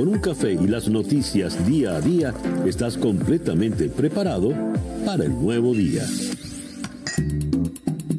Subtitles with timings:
[0.00, 2.32] con un café y las noticias día a día,
[2.64, 4.54] estás completamente preparado
[5.04, 6.06] para el nuevo día.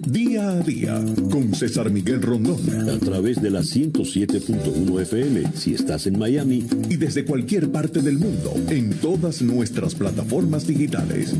[0.07, 2.87] Día a día con César Miguel Rondón.
[2.87, 6.67] A través de la 107.1 FM si estás en Miami.
[6.87, 11.35] Y desde cualquier parte del mundo en todas nuestras plataformas digitales.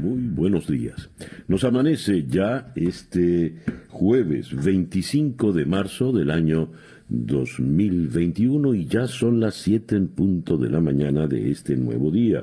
[0.00, 1.10] Muy buenos días.
[1.46, 3.56] Nos amanece ya este
[3.88, 6.70] jueves 25 de marzo del año
[7.08, 12.42] 2021 y ya son las 7 en punto de la mañana de este nuevo día.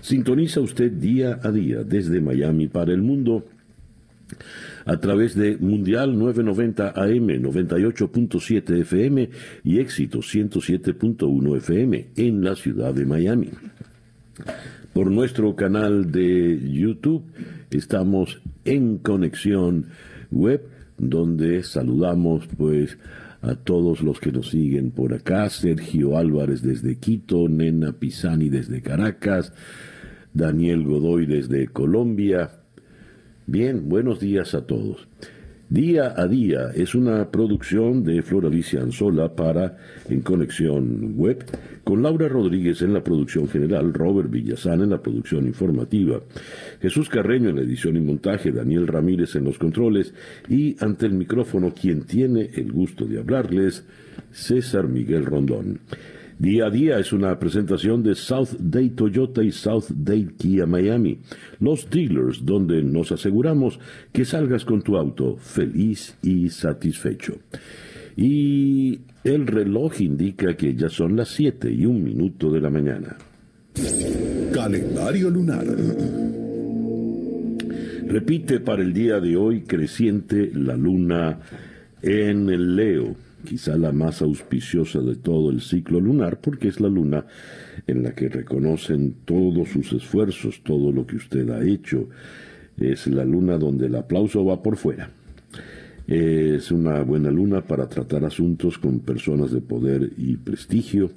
[0.00, 3.44] Sintoniza usted día a día desde Miami para el mundo
[4.84, 9.30] a través de Mundial 990 AM 98.7 FM
[9.64, 13.50] y Éxito 107.1 FM en la ciudad de Miami.
[14.92, 17.24] Por nuestro canal de YouTube
[17.70, 19.86] estamos en conexión
[20.30, 20.62] web
[20.98, 22.98] donde saludamos pues
[23.42, 28.82] a todos los que nos siguen por acá, Sergio Álvarez desde Quito, Nena Pisani desde
[28.82, 29.52] Caracas,
[30.32, 32.62] Daniel Godoy desde Colombia.
[33.46, 35.08] Bien, buenos días a todos.
[35.72, 41.46] Día a Día es una producción de Flor Alicia Anzola para En Conexión Web,
[41.82, 46.20] con Laura Rodríguez en la producción general, Robert Villazán en la producción informativa,
[46.82, 50.12] Jesús Carreño en la edición y montaje, Daniel Ramírez en los controles
[50.46, 53.86] y ante el micrófono quien tiene el gusto de hablarles,
[54.30, 55.80] César Miguel Rondón.
[56.42, 61.20] Día a día es una presentación de South Day Toyota y South Day Kia Miami,
[61.60, 63.78] los dealers donde nos aseguramos
[64.12, 67.38] que salgas con tu auto feliz y satisfecho.
[68.16, 73.16] Y el reloj indica que ya son las 7 y un minuto de la mañana.
[74.52, 75.64] Calendario lunar.
[78.08, 81.38] Repite para el día de hoy creciente la luna
[82.02, 86.88] en el Leo quizá la más auspiciosa de todo el ciclo lunar, porque es la
[86.88, 87.26] luna
[87.86, 92.08] en la que reconocen todos sus esfuerzos, todo lo que usted ha hecho.
[92.78, 95.10] Es la luna donde el aplauso va por fuera.
[96.06, 101.12] Es una buena luna para tratar asuntos con personas de poder y prestigio,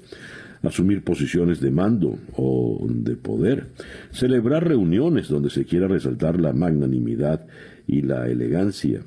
[0.61, 3.67] asumir posiciones de mando o de poder,
[4.11, 7.47] celebrar reuniones donde se quiera resaltar la magnanimidad
[7.87, 9.01] y la elegancia,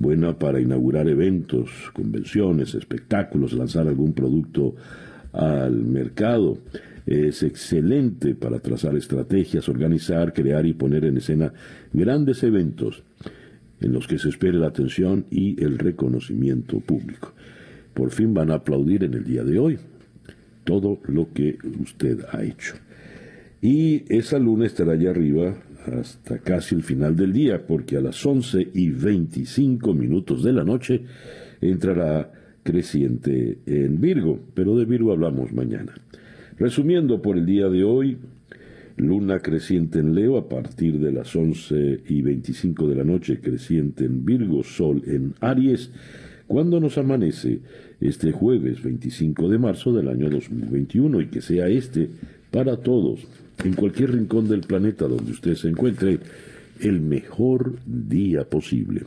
[0.00, 4.76] buena para inaugurar eventos, convenciones, espectáculos, lanzar algún producto
[5.32, 6.58] al mercado.
[7.04, 11.52] Es excelente para trazar estrategias, organizar, crear y poner en escena
[11.92, 13.02] grandes eventos
[13.80, 17.32] en los que se espere la atención y el reconocimiento público.
[17.94, 19.78] Por fin van a aplaudir en el día de hoy
[20.64, 22.74] todo lo que usted ha hecho.
[23.60, 25.56] Y esa luna estará allá arriba
[25.94, 30.64] hasta casi el final del día, porque a las 11 y 25 minutos de la
[30.64, 31.02] noche
[31.60, 32.32] entrará
[32.62, 35.94] creciente en Virgo, pero de Virgo hablamos mañana.
[36.58, 38.18] Resumiendo por el día de hoy,
[38.96, 44.04] luna creciente en Leo a partir de las 11 y 25 de la noche, creciente
[44.04, 45.92] en Virgo, Sol en Aries,
[46.46, 47.60] cuando nos amanece
[48.00, 52.08] este jueves 25 de marzo del año 2021 y que sea este
[52.50, 53.26] para todos
[53.64, 56.20] en cualquier rincón del planeta donde usted se encuentre,
[56.80, 59.02] el mejor día posible.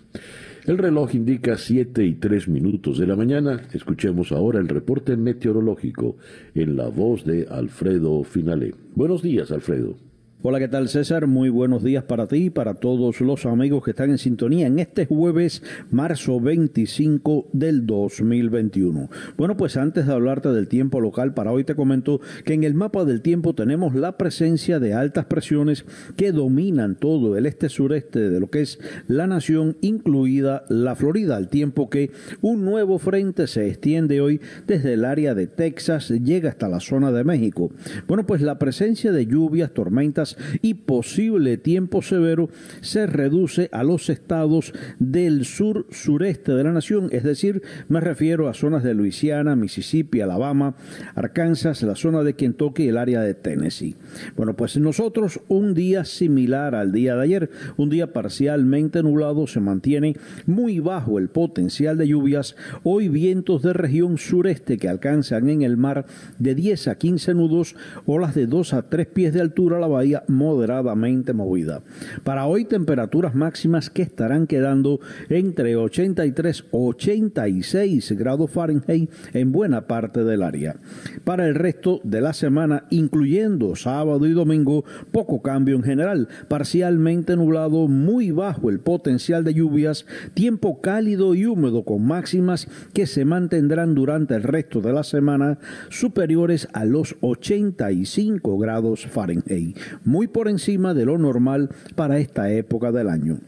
[0.65, 3.61] El reloj indica 7 y 3 minutos de la mañana.
[3.73, 6.17] Escuchemos ahora el reporte meteorológico
[6.53, 8.73] en la voz de Alfredo Finale.
[8.93, 10.10] Buenos días, Alfredo.
[10.43, 11.27] Hola, ¿qué tal César?
[11.27, 14.79] Muy buenos días para ti y para todos los amigos que están en sintonía en
[14.79, 19.07] este jueves, marzo 25 del 2021.
[19.37, 22.73] Bueno, pues antes de hablarte del tiempo local, para hoy te comento que en el
[22.73, 25.85] mapa del tiempo tenemos la presencia de altas presiones
[26.17, 31.49] que dominan todo el este-sureste de lo que es la nación, incluida la Florida, al
[31.49, 32.09] tiempo que
[32.41, 37.11] un nuevo frente se extiende hoy desde el área de Texas, llega hasta la zona
[37.11, 37.69] de México.
[38.07, 40.30] Bueno, pues la presencia de lluvias, tormentas,
[40.61, 42.49] y posible tiempo severo
[42.81, 48.47] se reduce a los estados del sur sureste de la nación, es decir, me refiero
[48.47, 50.75] a zonas de Luisiana, Mississippi, Alabama,
[51.15, 53.95] Arkansas, la zona de Kentucky y el área de Tennessee.
[54.35, 59.59] Bueno, pues nosotros un día similar al día de ayer, un día parcialmente nublado, se
[59.59, 65.61] mantiene muy bajo el potencial de lluvias, hoy vientos de región sureste que alcanzan en
[65.61, 66.05] el mar
[66.39, 67.75] de 10 a 15 nudos,
[68.05, 71.81] olas de 2 a 3 pies de altura, la bahía moderadamente movida.
[72.23, 79.87] Para hoy temperaturas máximas que estarán quedando entre 83 y 86 grados Fahrenheit en buena
[79.87, 80.77] parte del área.
[81.23, 87.35] Para el resto de la semana, incluyendo sábado y domingo, poco cambio en general, parcialmente
[87.35, 93.25] nublado, muy bajo el potencial de lluvias, tiempo cálido y húmedo con máximas que se
[93.25, 95.59] mantendrán durante el resto de la semana
[95.89, 99.77] superiores a los 85 grados Fahrenheit,
[100.11, 103.39] muy por encima de lo normal para esta época del año.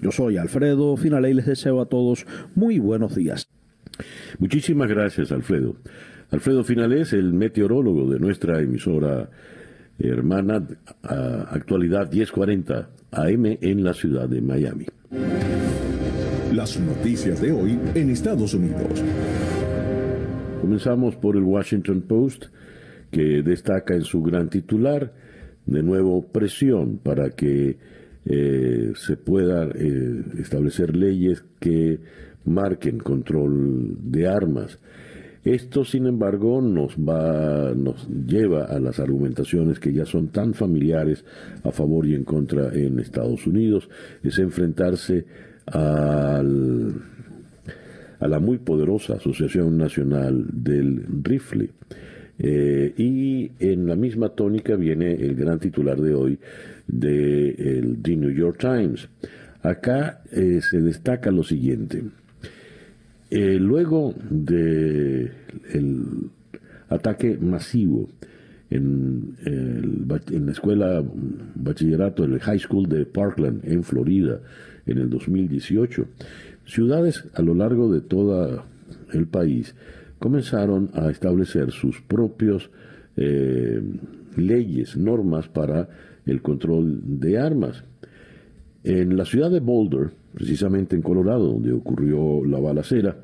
[0.00, 3.48] Yo soy Alfredo Finale y les deseo a todos muy buenos días.
[4.38, 5.76] Muchísimas gracias, Alfredo.
[6.30, 9.28] Alfredo Finales, el meteorólogo de nuestra emisora
[9.98, 10.66] hermana
[11.02, 14.86] Actualidad 1040 AM en la ciudad de Miami.
[16.52, 19.04] Las noticias de hoy en Estados Unidos.
[20.62, 22.46] Comenzamos por el Washington Post,
[23.10, 25.12] que destaca en su gran titular,
[25.66, 27.76] de nuevo, presión para que
[28.24, 32.00] eh, se puedan eh, establecer leyes que
[32.44, 34.78] marquen control de armas.
[35.44, 41.24] Esto, sin embargo, nos va, nos lleva a las argumentaciones que ya son tan familiares
[41.62, 43.88] a favor y en contra en Estados Unidos,
[44.24, 45.24] es enfrentarse
[45.66, 46.94] al,
[48.18, 51.70] a la muy poderosa Asociación Nacional del Rifle.
[52.38, 56.38] Eh, y en la misma tónica viene el gran titular de hoy
[56.86, 59.08] de The New York Times.
[59.62, 62.02] Acá eh, se destaca lo siguiente.
[63.30, 65.32] Eh, luego del
[66.88, 68.08] ataque masivo
[68.70, 71.02] en, en, la escuela
[71.54, 74.40] bachillerato, el high school de Parkland, en Florida,
[74.86, 76.06] en el 2018,
[76.66, 78.64] ciudades a lo largo de todo
[79.12, 79.74] el país
[80.18, 82.70] comenzaron a establecer sus propios
[83.16, 83.80] eh,
[84.36, 85.88] leyes, normas para
[86.26, 87.84] el control de armas.
[88.84, 93.16] En la ciudad de Boulder, precisamente en Colorado, donde ocurrió la balacera,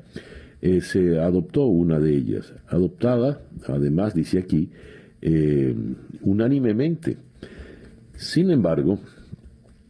[0.61, 4.69] eh, se adoptó una de ellas, adoptada, además, dice aquí,
[5.21, 5.75] eh,
[6.21, 7.17] unánimemente.
[8.15, 8.99] Sin embargo,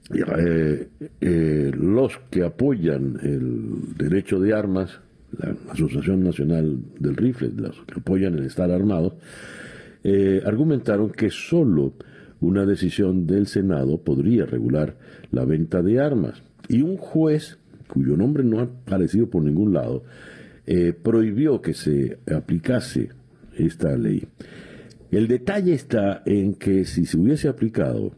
[0.10, 5.00] los que apoyan el derecho de armas,
[5.38, 9.18] la Asociación Nacional del Rifle, los que apoyan el estar armado,
[10.46, 11.94] argumentaron que solo
[12.44, 14.98] una decisión del Senado podría regular
[15.32, 16.44] la venta de armas.
[16.68, 17.58] Y un juez,
[17.88, 20.04] cuyo nombre no ha aparecido por ningún lado,
[20.66, 23.10] eh, prohibió que se aplicase
[23.58, 24.28] esta ley.
[25.12, 28.14] El detalle está en que si se hubiese aplicado,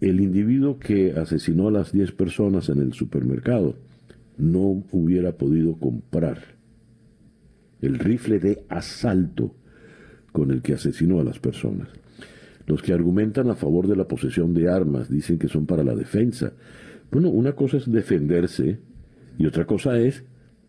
[0.00, 3.76] el individuo que asesinó a las 10 personas en el supermercado
[4.36, 6.54] no hubiera podido comprar
[7.80, 9.54] el rifle de asalto
[10.32, 11.88] con el que asesinó a las personas.
[12.66, 15.94] Los que argumentan a favor de la posesión de armas dicen que son para la
[15.94, 16.52] defensa.
[17.10, 18.78] Bueno, una cosa es defenderse
[19.38, 20.24] y otra cosa es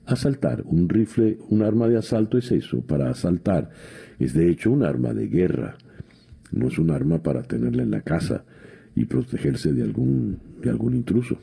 [0.05, 0.63] asaltar.
[0.65, 3.69] Un rifle, un arma de asalto es eso, para asaltar.
[4.19, 5.77] Es de hecho un arma de guerra.
[6.51, 8.43] No es un arma para tenerla en la casa
[8.95, 11.37] y protegerse de algún, de algún intruso.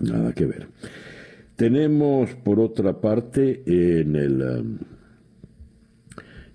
[0.00, 0.68] Nada que ver.
[1.58, 4.78] Tenemos por otra parte en el um,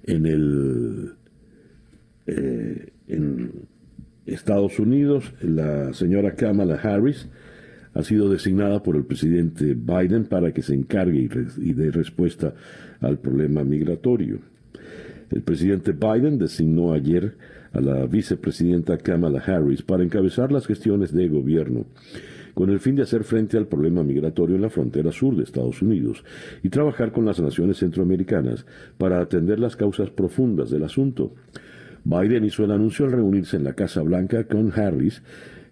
[0.04, 1.12] en el
[2.26, 3.52] eh, en
[4.26, 7.28] Estados Unidos, la señora Kamala Harris
[7.94, 11.28] ha sido designada por el presidente Biden para que se encargue
[11.58, 12.54] y, dé respuesta
[13.02, 14.40] al problema migratorio.
[15.30, 17.36] El presidente Biden designó ayer
[17.74, 21.88] a la vicepresidenta Kamala Harris para encabezar las gestiones de gobierno
[22.54, 25.82] con el fin de hacer frente al problema migratorio en la frontera sur de Estados
[25.82, 26.24] Unidos
[26.62, 28.66] y trabajar con las naciones centroamericanas
[28.98, 31.34] para atender las causas profundas del asunto.
[32.04, 35.22] Biden hizo el anuncio al reunirse en la Casa Blanca con Harris,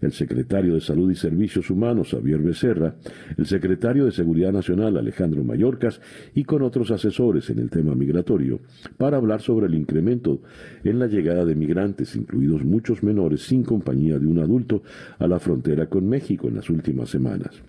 [0.01, 2.96] el secretario de Salud y Servicios Humanos, Javier Becerra,
[3.38, 6.01] el secretario de Seguridad Nacional, Alejandro Mayorkas,
[6.34, 8.60] y con otros asesores en el tema migratorio,
[8.98, 10.41] para hablar sobre el incremento
[10.84, 14.84] en la llegada de migrantes, incluidos muchos menores sin compañía de un adulto,
[15.20, 17.62] a la frontera con México en las últimas semanas.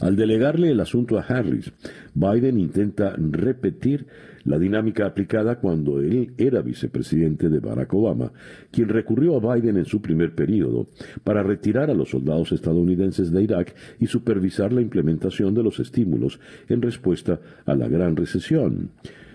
[0.00, 1.72] Al delegarle el asunto a Harris,
[2.14, 4.06] Biden intenta repetir
[4.48, 8.32] la dinámica aplicada cuando él era vicepresidente de Barack Obama,
[8.70, 10.88] quien recurrió a Biden en su primer periodo
[11.22, 16.40] para retirar a los soldados estadounidenses de Irak y supervisar la implementación de los estímulos
[16.68, 18.90] en respuesta a la gran recesión.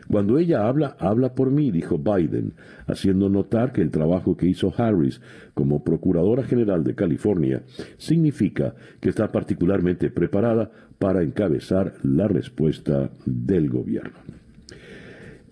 [0.09, 2.53] Cuando ella habla, habla por mí, dijo Biden,
[2.87, 5.21] haciendo notar que el trabajo que hizo Harris
[5.53, 7.61] como Procuradora General de California
[7.97, 14.42] significa que está particularmente preparada para encabezar la respuesta del gobierno.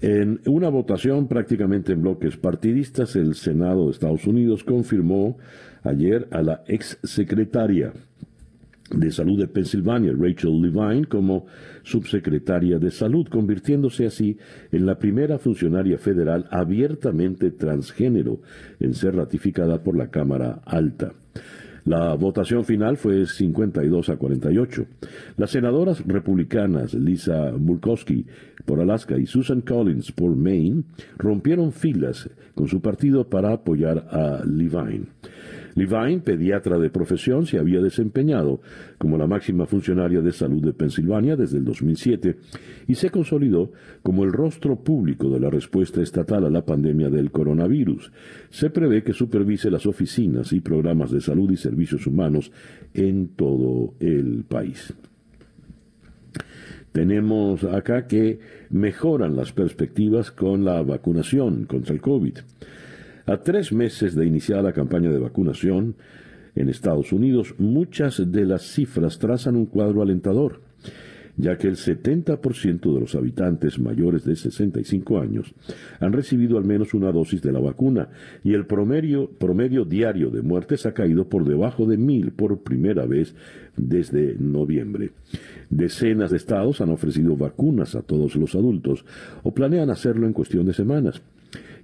[0.01, 5.37] En una votación prácticamente en bloques partidistas, el Senado de Estados Unidos confirmó
[5.83, 7.93] ayer a la ex secretaria
[8.89, 11.45] de Salud de Pensilvania, Rachel Levine, como
[11.83, 14.37] subsecretaria de Salud, convirtiéndose así
[14.71, 18.41] en la primera funcionaria federal abiertamente transgénero
[18.79, 21.13] en ser ratificada por la Cámara Alta.
[21.85, 24.85] La votación final fue 52 a 48.
[25.37, 28.25] Las senadoras republicanas Lisa Murkowski
[28.65, 30.83] por Alaska y Susan Collins por Maine
[31.17, 35.07] rompieron filas con su partido para apoyar a Levine.
[35.75, 38.61] Levine, pediatra de profesión, se había desempeñado
[38.97, 42.37] como la máxima funcionaria de salud de Pensilvania desde el 2007
[42.87, 43.71] y se consolidó
[44.03, 48.11] como el rostro público de la respuesta estatal a la pandemia del coronavirus.
[48.49, 52.51] Se prevé que supervise las oficinas y programas de salud y servicios humanos
[52.93, 54.93] en todo el país.
[56.91, 62.39] Tenemos acá que mejoran las perspectivas con la vacunación contra el COVID.
[63.31, 65.95] A tres meses de iniciar la campaña de vacunación
[66.53, 70.59] en Estados Unidos, muchas de las cifras trazan un cuadro alentador,
[71.37, 75.53] ya que el 70% de los habitantes mayores de 65 años
[76.01, 78.09] han recibido al menos una dosis de la vacuna
[78.43, 83.05] y el promedio, promedio diario de muertes ha caído por debajo de mil por primera
[83.05, 83.33] vez
[83.77, 85.11] desde noviembre.
[85.69, 89.05] Decenas de estados han ofrecido vacunas a todos los adultos
[89.43, 91.21] o planean hacerlo en cuestión de semanas.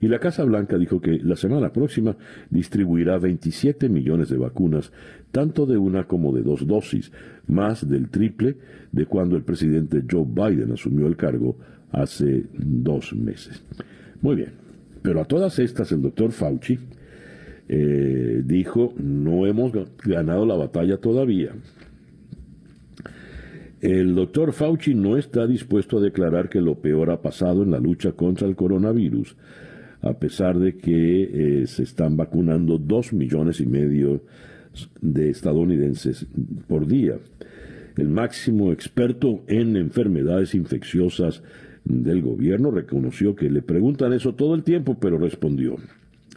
[0.02, 2.16] Y la Casa Blanca dijo que la semana próxima
[2.50, 4.92] distribuirá 27 millones de vacunas,
[5.32, 7.12] tanto de una como de dos dosis,
[7.48, 8.58] más del triple
[8.92, 11.58] de cuando el presidente Joe Biden asumió el cargo
[11.92, 13.64] hace dos meses.
[14.22, 14.52] Muy bien,
[15.02, 16.78] pero a todas estas el doctor Fauci
[17.70, 19.72] eh, dijo, no hemos
[20.04, 21.52] ganado la batalla todavía.
[23.82, 27.80] El doctor Fauci no está dispuesto a declarar que lo peor ha pasado en la
[27.80, 29.36] lucha contra el coronavirus,
[30.02, 34.22] a pesar de que eh, se están vacunando dos millones y medio
[35.02, 36.28] de estadounidenses
[36.68, 37.16] por día.
[37.96, 41.42] El máximo experto en enfermedades infecciosas
[41.84, 45.78] del gobierno reconoció que le preguntan eso todo el tiempo, pero respondió,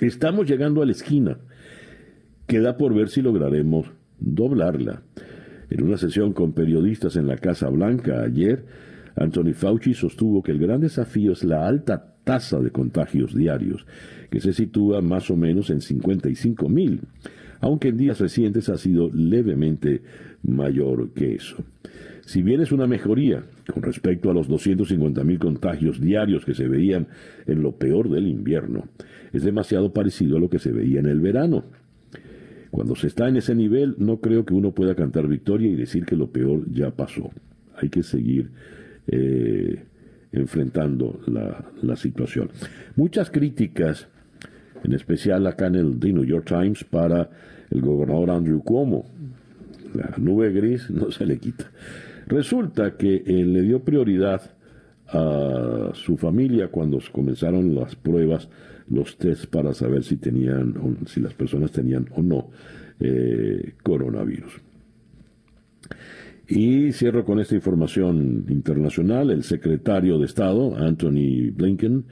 [0.00, 1.38] estamos llegando a la esquina.
[2.47, 3.87] Queda por ver si lograremos
[4.19, 5.02] doblarla.
[5.69, 8.64] En una sesión con periodistas en la Casa Blanca ayer,
[9.17, 13.85] Anthony Fauci sostuvo que el gran desafío es la alta tasa de contagios diarios,
[14.31, 17.01] que se sitúa más o menos en 55 mil,
[17.59, 20.03] aunque en días recientes ha sido levemente
[20.45, 21.57] mayor que eso.
[22.25, 23.43] Si bien es una mejoría
[23.75, 27.09] con respecto a los 250 mil contagios diarios que se veían
[27.49, 28.85] en lo peor del invierno,
[29.33, 31.65] es demasiado parecido a lo que se veía en el verano.
[32.71, 36.05] Cuando se está en ese nivel, no creo que uno pueda cantar victoria y decir
[36.05, 37.33] que lo peor ya pasó.
[37.75, 38.53] Hay que seguir
[39.09, 39.83] eh,
[40.33, 42.51] enfrentando la, situación.
[42.97, 44.09] Muchas críticas,
[44.85, 47.31] en especial acá en el The New York Times, para
[47.71, 49.07] el gobernador Andrew Cuomo.
[49.95, 51.71] La nube gris no se le quita.
[52.27, 54.43] Resulta que él le dio prioridad
[55.09, 58.49] a su familia cuando comenzaron las pruebas,
[58.89, 62.51] los tests para saber si tenían, si las personas tenían o no
[63.01, 64.70] eh, coronavirus.
[66.52, 69.30] Y cierro con esta información internacional.
[69.30, 72.07] El secretario de Estado, Anthony Blinken,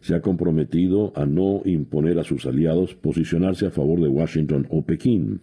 [0.00, 4.82] se ha comprometido a no imponer a sus aliados posicionarse a favor de Washington o
[4.84, 5.40] Pekín,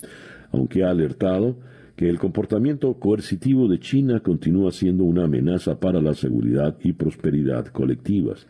[0.51, 1.55] aunque ha alertado
[1.95, 7.67] que el comportamiento coercitivo de China continúa siendo una amenaza para la seguridad y prosperidad
[7.67, 8.45] colectivas.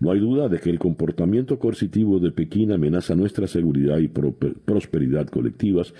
[0.00, 5.28] No hay duda de que el comportamiento coercitivo de Pekín amenaza nuestra seguridad y prosperidad
[5.28, 5.94] colectivas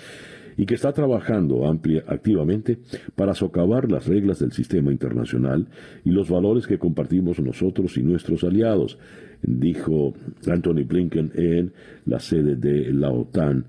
[0.56, 2.78] y que está trabajando amplia, activamente
[3.14, 5.68] para socavar las reglas del sistema internacional
[6.04, 8.98] y los valores que compartimos nosotros y nuestros aliados,
[9.42, 10.14] dijo
[10.46, 11.72] Anthony Blinken en
[12.06, 13.64] la sede de la OTAN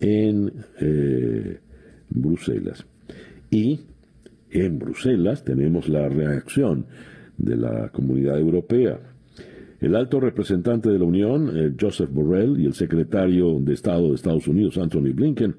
[0.00, 1.58] en eh,
[2.08, 2.86] Bruselas.
[3.50, 3.80] Y
[4.50, 6.86] en Bruselas tenemos la reacción
[7.36, 8.98] de la comunidad europea.
[9.80, 14.14] El alto representante de la Unión, eh, Joseph Borrell, y el secretario de Estado de
[14.14, 15.54] Estados Unidos, Anthony Blinken,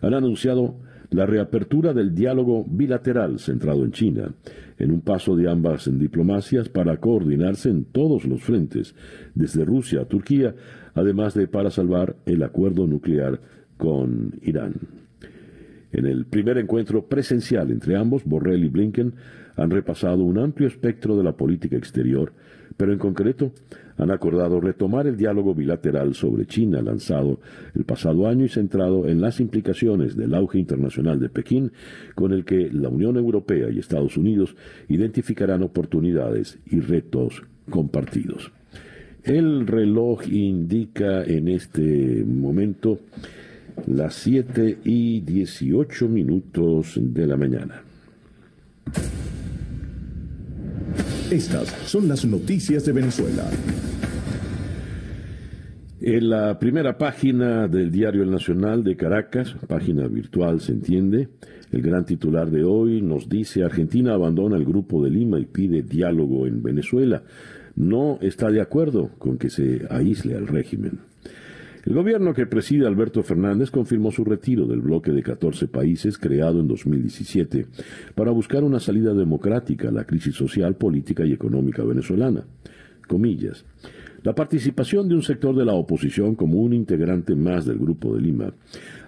[0.00, 0.76] han anunciado
[1.10, 4.34] la reapertura del diálogo bilateral centrado en China,
[4.78, 8.94] en un paso de ambas en diplomacias para coordinarse en todos los frentes,
[9.34, 10.54] desde Rusia a Turquía,
[10.94, 13.40] además de para salvar el acuerdo nuclear
[13.76, 14.74] con Irán.
[15.92, 19.14] En el primer encuentro presencial entre ambos, Borrell y Blinken
[19.56, 22.32] han repasado un amplio espectro de la política exterior,
[22.76, 23.52] pero en concreto
[23.96, 27.40] han acordado retomar el diálogo bilateral sobre China lanzado
[27.74, 31.72] el pasado año y centrado en las implicaciones del auge internacional de Pekín,
[32.14, 34.56] con el que la Unión Europea y Estados Unidos
[34.88, 38.52] identificarán oportunidades y retos compartidos.
[39.24, 43.00] El reloj indica en este momento
[43.86, 47.82] las 7 y 18 minutos de la mañana.
[51.30, 53.44] Estas son las noticias de Venezuela.
[56.00, 61.30] En la primera página del diario El Nacional de Caracas, página virtual se entiende,
[61.72, 65.82] el gran titular de hoy nos dice Argentina abandona el grupo de Lima y pide
[65.82, 67.22] diálogo en Venezuela.
[67.74, 71.00] No está de acuerdo con que se aísle al régimen.
[71.86, 76.58] El gobierno que preside Alberto Fernández confirmó su retiro del bloque de 14 países creado
[76.58, 77.66] en 2017
[78.16, 82.44] para buscar una salida democrática a la crisis social, política y económica venezolana.
[83.06, 83.64] Comillas.
[84.26, 88.22] La participación de un sector de la oposición como un integrante más del Grupo de
[88.22, 88.52] Lima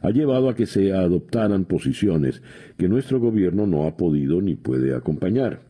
[0.01, 2.41] ha llevado a que se adoptaran posiciones
[2.77, 5.63] que nuestro gobierno no ha podido ni puede acompañar.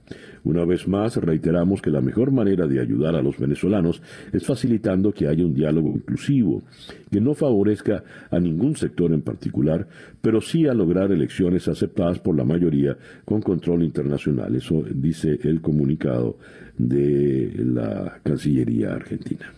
[0.44, 4.02] Una vez más, reiteramos que la mejor manera de ayudar a los venezolanos
[4.34, 6.62] es facilitando que haya un diálogo inclusivo,
[7.10, 9.88] que no favorezca a ningún sector en particular,
[10.20, 14.54] pero sí a lograr elecciones aceptadas por la mayoría con control internacional.
[14.54, 16.36] Eso dice el comunicado
[16.78, 19.52] de la Cancillería Argentina.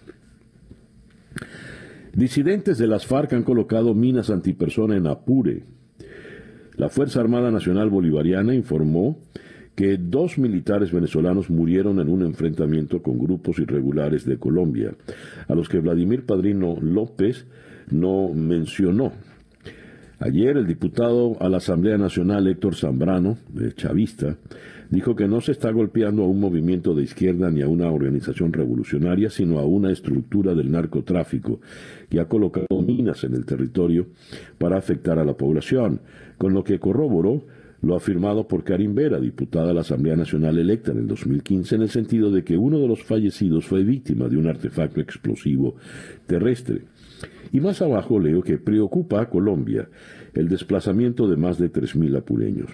[2.14, 5.62] Disidentes de las FARC han colocado minas antipersona en Apure.
[6.76, 9.18] La Fuerza Armada Nacional Bolivariana informó
[9.76, 14.94] que dos militares venezolanos murieron en un enfrentamiento con grupos irregulares de Colombia,
[15.46, 17.46] a los que Vladimir Padrino López
[17.90, 19.12] no mencionó.
[20.18, 23.38] Ayer el diputado a la Asamblea Nacional Héctor Zambrano,
[23.74, 24.36] chavista,
[24.90, 28.52] dijo que no se está golpeando a un movimiento de izquierda ni a una organización
[28.52, 31.60] revolucionaria, sino a una estructura del narcotráfico
[32.08, 34.08] que ha colocado minas en el territorio
[34.58, 36.00] para afectar a la población,
[36.38, 37.44] con lo que corroboró
[37.82, 41.82] lo afirmado por Karim Vera, diputada a la Asamblea Nacional electa en el 2015, en
[41.82, 45.76] el sentido de que uno de los fallecidos fue víctima de un artefacto explosivo
[46.26, 46.82] terrestre.
[47.52, 49.88] Y más abajo leo que preocupa a Colombia
[50.34, 52.70] el desplazamiento de más de 3.000 apuleños.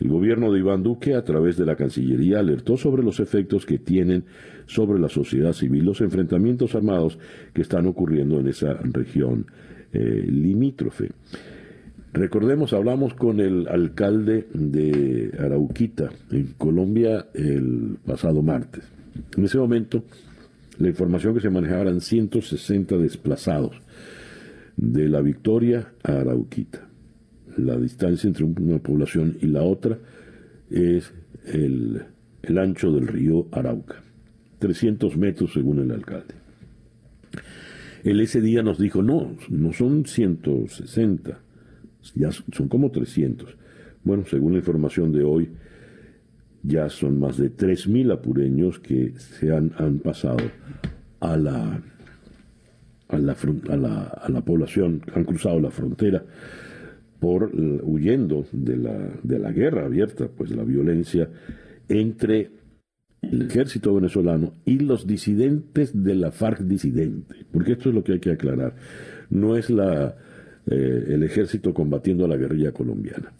[0.00, 3.78] El gobierno de Iván Duque, a través de la Cancillería, alertó sobre los efectos que
[3.78, 4.24] tienen
[4.66, 7.18] sobre la sociedad civil los enfrentamientos armados
[7.54, 9.46] que están ocurriendo en esa región
[9.92, 11.10] eh, limítrofe.
[12.12, 18.84] Recordemos, hablamos con el alcalde de Arauquita, en Colombia, el pasado martes.
[19.36, 20.04] En ese momento,
[20.78, 23.76] la información que se manejaba eran 160 desplazados
[24.76, 26.85] de la Victoria a Arauquita
[27.56, 29.98] la distancia entre una población y la otra
[30.70, 31.12] es
[31.46, 32.02] el,
[32.56, 34.02] ancho del río Arauca,
[34.58, 36.34] 300 metros según el alcalde.
[38.04, 41.38] Él ese día nos dijo, no, no son 160,
[42.14, 43.56] ya son como 300.
[44.04, 45.50] Bueno, según la información de hoy,
[46.62, 50.44] ya son más de 3.000 apureños que se han, han pasado
[51.20, 51.80] a la,
[53.08, 53.36] a la,
[53.68, 56.24] a, la, a la población, han cruzado la frontera
[57.20, 61.28] por huyendo de la, de la guerra abierta, pues la violencia
[61.88, 62.50] entre
[63.22, 68.12] el ejército venezolano y los disidentes de la FARC disidente, porque esto es lo que
[68.12, 68.74] hay que aclarar.
[69.30, 70.16] No es la,
[70.66, 73.32] eh, el ejército combatiendo a la guerrilla colombiana.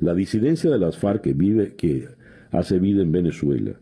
[0.00, 2.08] La disidencia de las FARC que vive, que
[2.50, 3.72] hace vida en Venezuela,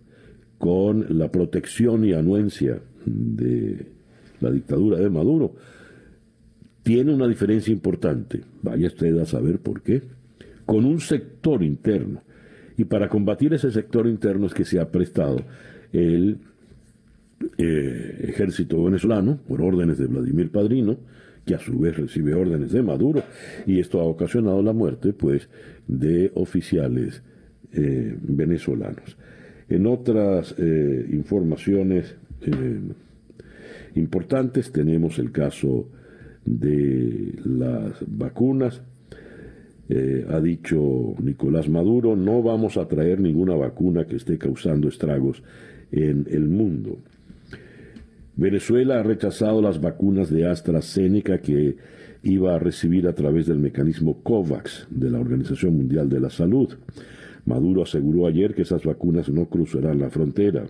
[0.58, 3.86] con la protección y anuencia de
[4.40, 5.54] la dictadura de Maduro,
[6.86, 10.02] tiene una diferencia importante, vaya usted a saber por qué,
[10.64, 12.22] con un sector interno.
[12.78, 15.42] Y para combatir ese sector interno es que se ha prestado
[15.92, 16.38] el
[17.58, 20.96] eh, ejército venezolano, por órdenes de Vladimir Padrino,
[21.44, 23.24] que a su vez recibe órdenes de Maduro,
[23.66, 25.48] y esto ha ocasionado la muerte, pues,
[25.88, 27.20] de oficiales
[27.72, 29.16] eh, venezolanos.
[29.68, 32.14] En otras eh, informaciones
[33.96, 35.88] importantes tenemos el caso
[36.46, 38.80] de las vacunas.
[39.88, 45.42] Eh, ha dicho Nicolás Maduro, no vamos a traer ninguna vacuna que esté causando estragos
[45.92, 46.98] en el mundo.
[48.34, 51.76] Venezuela ha rechazado las vacunas de AstraZeneca que
[52.22, 56.74] iba a recibir a través del mecanismo COVAX de la Organización Mundial de la Salud.
[57.44, 60.66] Maduro aseguró ayer que esas vacunas no cruzarán la frontera.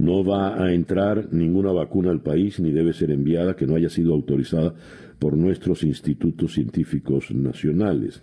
[0.00, 3.90] No va a entrar ninguna vacuna al país ni debe ser enviada que no haya
[3.90, 4.74] sido autorizada
[5.18, 8.22] por nuestros institutos científicos nacionales.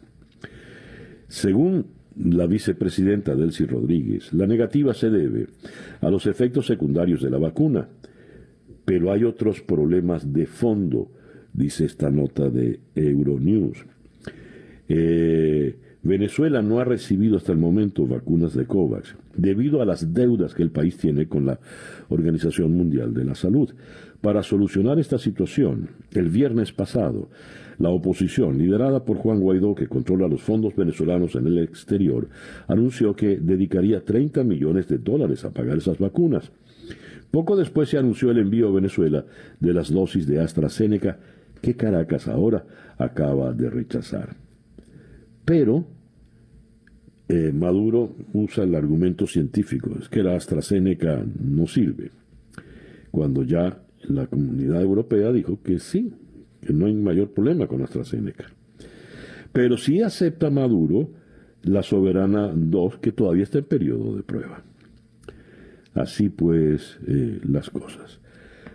[1.28, 1.86] Según
[2.16, 5.50] la vicepresidenta Delcy Rodríguez, la negativa se debe
[6.02, 7.88] a los efectos secundarios de la vacuna,
[8.84, 11.12] pero hay otros problemas de fondo,
[11.54, 13.86] dice esta nota de Euronews.
[14.90, 20.54] Eh, Venezuela no ha recibido hasta el momento vacunas de COVAX debido a las deudas
[20.54, 21.60] que el país tiene con la
[22.10, 23.74] Organización Mundial de la Salud.
[24.22, 27.30] Para solucionar esta situación, el viernes pasado,
[27.78, 32.28] la oposición, liderada por Juan Guaidó, que controla los fondos venezolanos en el exterior,
[32.68, 36.52] anunció que dedicaría 30 millones de dólares a pagar esas vacunas.
[37.30, 39.26] Poco después se anunció el envío a Venezuela
[39.60, 41.20] de las dosis de AstraZeneca
[41.62, 42.66] que Caracas ahora
[42.98, 44.47] acaba de rechazar.
[45.48, 45.86] Pero
[47.30, 52.12] eh, Maduro usa el argumento científico, es que la AstraZeneca no sirve,
[53.12, 56.12] cuando ya la comunidad europea dijo que sí,
[56.60, 58.48] que no hay mayor problema con AstraZeneca.
[59.54, 61.12] Pero sí acepta Maduro
[61.64, 64.66] la Soberana 2, que todavía está en periodo de prueba.
[65.94, 68.20] Así pues, eh, las cosas.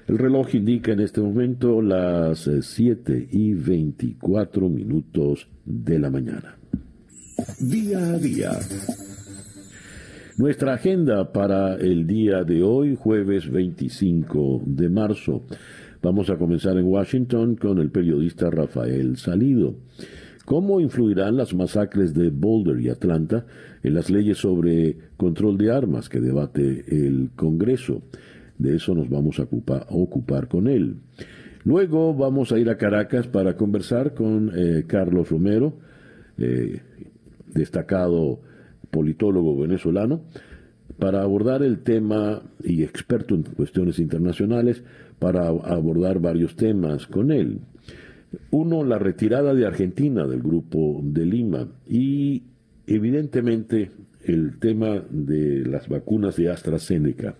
[0.09, 6.57] El reloj indica en este momento las 7 eh, y 24 minutos de la mañana.
[7.61, 8.51] Día a día.
[10.37, 15.45] Nuestra agenda para el día de hoy, jueves 25 de marzo.
[16.03, 19.77] Vamos a comenzar en Washington con el periodista Rafael Salido.
[20.45, 23.47] ¿Cómo influirán las masacres de Boulder y Atlanta
[23.83, 28.03] en las leyes sobre control de armas que debate el Congreso?
[28.59, 30.97] De eso nos vamos a ocupar, con él.
[31.65, 35.79] Luego vamos a ir a Caracas para conversar con eh, Carlos Romero,
[36.39, 36.81] eh,
[37.55, 38.41] destacado
[38.91, 40.23] politólogo venezolano,
[40.99, 44.83] para abordar el tema y experto en cuestiones internacionales,
[45.19, 47.61] para abordar varios temas con él.
[48.51, 52.43] Uno, la retirada de Argentina del grupo de Lima y
[52.87, 53.91] evidentemente
[54.25, 57.35] el tema de las vacunas de AstraZeneca.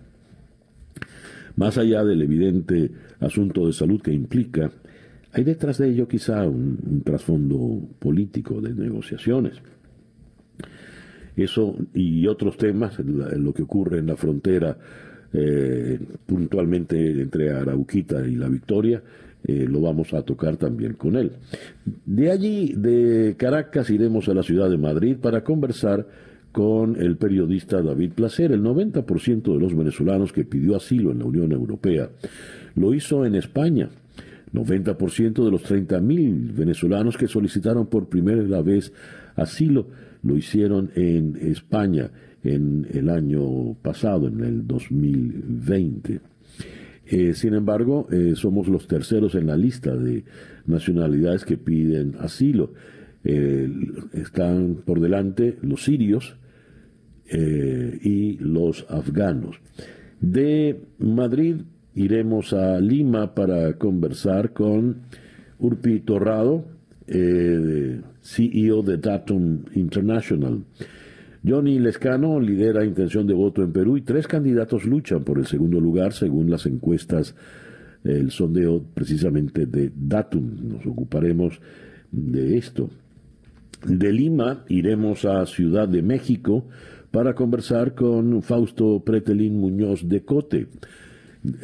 [1.55, 4.71] Más allá del evidente asunto de salud que implica,
[5.31, 9.55] hay detrás de ello quizá un, trasfondo político de negociaciones.
[11.35, 14.77] Eso y otros temas, lo que ocurre en la frontera
[15.33, 19.01] eh, puntualmente entre Arauquita y La Victoria,
[19.45, 21.31] eh, lo vamos a tocar también con él.
[22.05, 26.07] De allí, de Caracas, iremos a la ciudad de Madrid para conversar
[26.51, 28.51] con el periodista David Placer.
[28.51, 32.09] El 90% de los venezolanos que pidió asilo en la Unión Europea
[32.75, 33.89] lo hizo en España.
[34.53, 38.93] 90% de los 30.000 venezolanos que solicitaron por primera vez
[39.35, 39.87] asilo
[40.23, 42.11] lo hicieron en España
[42.43, 46.19] en el año pasado, en el 2020.
[47.05, 50.23] Eh, sin embargo, eh, somos los terceros en la lista de
[50.65, 52.73] nacionalidades que piden asilo.
[53.23, 53.69] Eh,
[54.13, 56.37] están por delante los sirios
[57.25, 59.59] y los afganos.
[60.21, 61.55] De Madrid
[61.95, 65.01] iremos a Lima para conversar con
[65.59, 66.65] Urpi Torrado,
[67.07, 70.63] CEO de Datum International.
[71.45, 75.81] Johnny Lescano lidera intención de voto en Perú y tres candidatos luchan por el segundo
[75.81, 77.35] lugar según las encuestas,
[78.05, 80.69] el sondeo precisamente de Datum.
[80.69, 81.59] Nos ocuparemos
[82.11, 82.89] de esto.
[83.85, 86.65] De Lima iremos a Ciudad de México
[87.11, 90.67] para conversar con Fausto Pretelín Muñoz de Cote,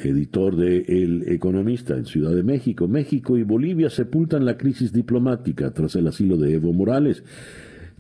[0.04, 2.88] editor de El Economista en Ciudad de México.
[2.88, 7.24] México y Bolivia sepultan la crisis diplomática tras el asilo de Evo Morales.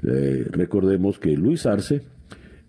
[0.03, 2.01] Eh, recordemos que Luis Arce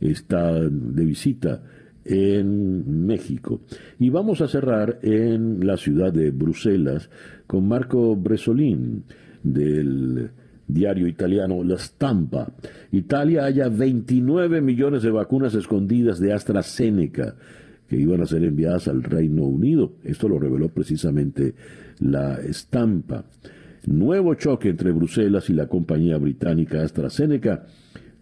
[0.01, 1.63] está de visita
[2.05, 3.61] en México.
[3.99, 7.11] Y vamos a cerrar en la ciudad de Bruselas
[7.47, 9.05] con Marco Bresolin
[9.43, 10.31] del
[10.67, 12.53] diario italiano La Stampa.
[12.93, 17.35] Italia haya 29 millones de vacunas escondidas de AstraZeneca
[17.91, 19.95] que iban a ser enviadas al Reino Unido.
[20.05, 21.55] Esto lo reveló precisamente
[21.99, 23.25] la estampa.
[23.85, 27.67] Nuevo choque entre Bruselas y la compañía británica AstraZeneca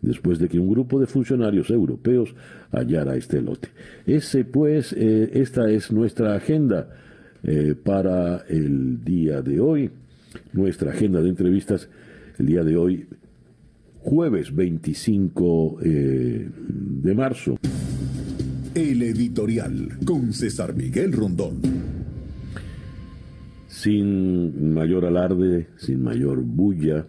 [0.01, 2.35] después de que un grupo de funcionarios europeos
[2.71, 3.69] hallara este lote.
[4.07, 6.89] Ese, pues, eh, esta es nuestra agenda
[7.43, 9.91] eh, para el día de hoy,
[10.55, 11.91] nuestra agenda de entrevistas
[12.39, 13.07] el día de hoy,
[13.99, 17.59] jueves 25 eh, de marzo.
[18.79, 21.61] El editorial con César Miguel Rondón
[23.67, 27.09] sin mayor alarde, sin mayor bulla,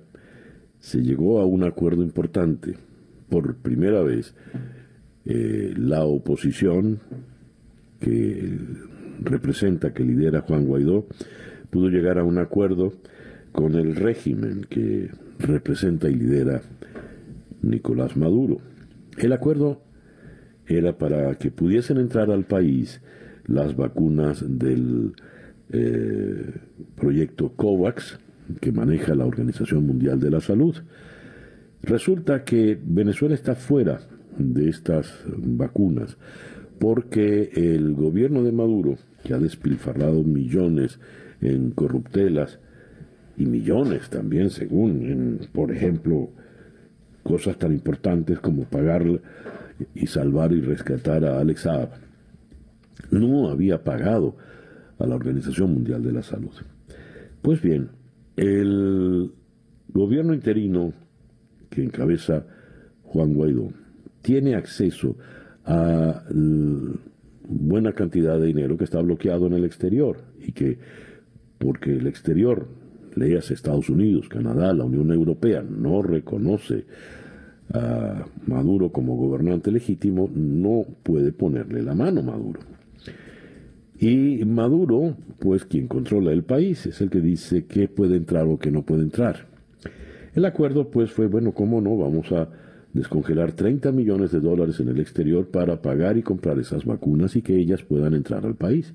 [0.79, 2.73] se llegó a un acuerdo importante.
[3.29, 4.34] Por primera vez,
[5.25, 7.01] eh, la oposición
[7.99, 8.51] que
[9.21, 11.05] representa, que lidera Juan Guaidó,
[11.69, 12.93] pudo llegar a un acuerdo
[13.51, 16.63] con el régimen que representa y lidera
[17.62, 18.58] Nicolás Maduro.
[19.19, 19.84] El acuerdo
[20.69, 23.01] era para que pudiesen entrar al país
[23.45, 25.13] las vacunas del
[26.95, 28.19] proyecto COVAX,
[28.62, 30.75] que maneja la Organización Mundial de la Salud.
[31.82, 33.99] Resulta que Venezuela está fuera
[34.38, 36.17] de estas vacunas
[36.79, 40.99] porque el gobierno de Maduro, que ha despilfarrado millones
[41.41, 42.60] en corruptelas
[43.38, 46.29] y millones también, según, por ejemplo,
[47.23, 49.03] cosas tan importantes como pagar
[49.93, 51.89] y salvar y rescatar a Alex Saab,
[53.11, 54.35] no había pagado
[54.97, 56.51] a la Organización Mundial de la Salud.
[57.41, 57.89] Pues bien,
[58.35, 59.31] el
[59.93, 60.93] gobierno interino
[61.69, 62.45] que encabeza
[63.03, 63.71] Juan Guaidó
[64.21, 65.15] tiene acceso
[65.65, 66.23] a
[67.47, 70.77] buena cantidad de dinero que está bloqueado en el exterior y que
[71.57, 72.67] porque el exterior,
[73.15, 76.85] leas Estados Unidos, Canadá, la Unión Europea, no reconoce
[77.73, 82.60] a Maduro como gobernante legítimo, no puede ponerle la mano Maduro.
[83.99, 88.58] Y Maduro, pues quien controla el país, es el que dice qué puede entrar o
[88.58, 89.47] qué no puede entrar.
[90.34, 91.97] El acuerdo, pues, fue, bueno, ¿cómo no?
[91.97, 92.47] Vamos a
[92.93, 97.41] descongelar 30 millones de dólares en el exterior para pagar y comprar esas vacunas y
[97.41, 98.93] que ellas puedan entrar al país.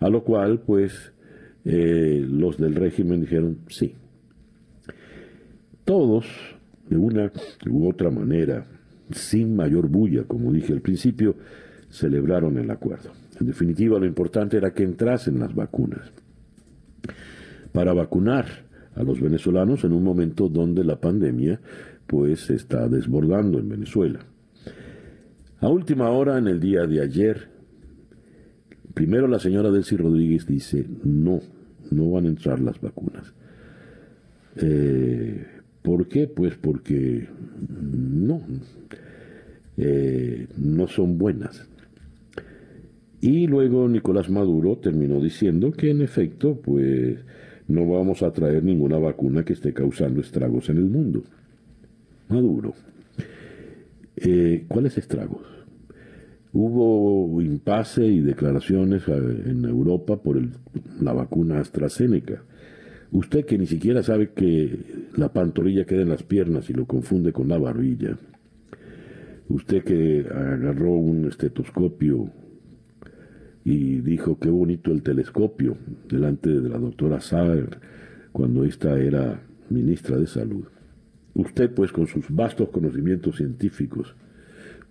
[0.00, 1.12] A lo cual, pues,
[1.64, 3.94] eh, los del régimen dijeron sí.
[5.84, 6.26] Todos,
[6.88, 7.32] de una
[7.68, 8.66] u otra manera,
[9.10, 11.36] sin mayor bulla, como dije al principio,
[11.90, 13.10] celebraron el acuerdo.
[13.40, 16.12] En definitiva, lo importante era que entrasen las vacunas.
[17.72, 18.46] Para vacunar
[18.94, 21.60] a los venezolanos en un momento donde la pandemia
[22.06, 24.20] pues se está desbordando en Venezuela.
[25.60, 27.48] A última hora, en el día de ayer,
[28.94, 31.40] primero la señora Delcy Rodríguez dice, no,
[31.90, 33.34] no van a entrar las vacunas.
[34.56, 35.46] Eh,
[35.88, 36.26] ¿Por qué?
[36.26, 37.26] Pues porque
[37.70, 38.42] no,
[39.78, 41.66] eh, no son buenas.
[43.22, 47.20] Y luego Nicolás Maduro terminó diciendo que en efecto, pues
[47.68, 51.22] no vamos a traer ninguna vacuna que esté causando estragos en el mundo.
[52.28, 52.74] Maduro.
[54.16, 55.46] Eh, ¿Cuáles estragos?
[56.52, 59.12] Hubo impasse y declaraciones eh,
[59.46, 60.38] en Europa por
[61.00, 62.42] la vacuna AstraZeneca.
[63.10, 67.32] Usted que ni siquiera sabe que la pantorrilla queda en las piernas y lo confunde
[67.32, 68.18] con la barbilla.
[69.48, 72.30] Usted que agarró un estetoscopio
[73.64, 75.76] y dijo qué bonito el telescopio
[76.08, 77.78] delante de la doctora Sager
[78.32, 80.64] cuando ésta era ministra de Salud.
[81.34, 84.14] Usted, pues, con sus vastos conocimientos científicos,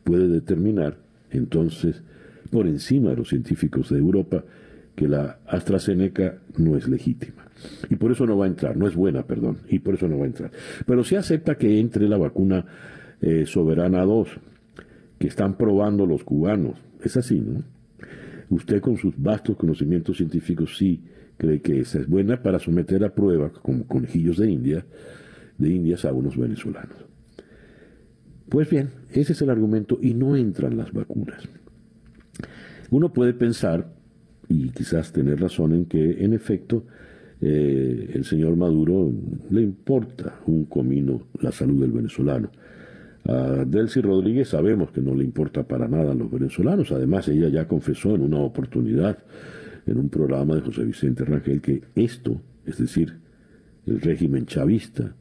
[0.03, 0.97] puede determinar,
[1.30, 2.01] entonces,
[2.49, 4.43] por encima de los científicos de Europa,
[4.95, 7.46] que la AstraZeneca no es legítima.
[7.89, 10.17] Y por eso no va a entrar, no es buena, perdón, y por eso no
[10.17, 10.51] va a entrar.
[10.85, 12.65] Pero sí acepta que entre la vacuna
[13.21, 14.29] eh, Soberana 2,
[15.19, 16.77] que están probando los cubanos.
[17.03, 17.63] Es así, ¿no?
[18.49, 21.01] Usted con sus vastos conocimientos científicos sí
[21.37, 24.85] cree que esa es buena para someter a prueba, como conejillos de India,
[25.57, 26.97] de indias a unos venezolanos.
[28.49, 31.43] Pues bien, ese es el argumento y no entran las vacunas.
[32.89, 33.93] Uno puede pensar,
[34.47, 36.85] y quizás tener razón en que en efecto
[37.39, 39.12] eh, el señor Maduro
[39.50, 42.50] le importa un comino la salud del venezolano.
[43.26, 46.91] A Delcy Rodríguez sabemos que no le importa para nada a los venezolanos.
[46.91, 49.17] Además, ella ya confesó en una oportunidad
[49.86, 53.17] en un programa de José Vicente Rangel que esto, es decir,
[53.86, 55.15] el régimen chavista,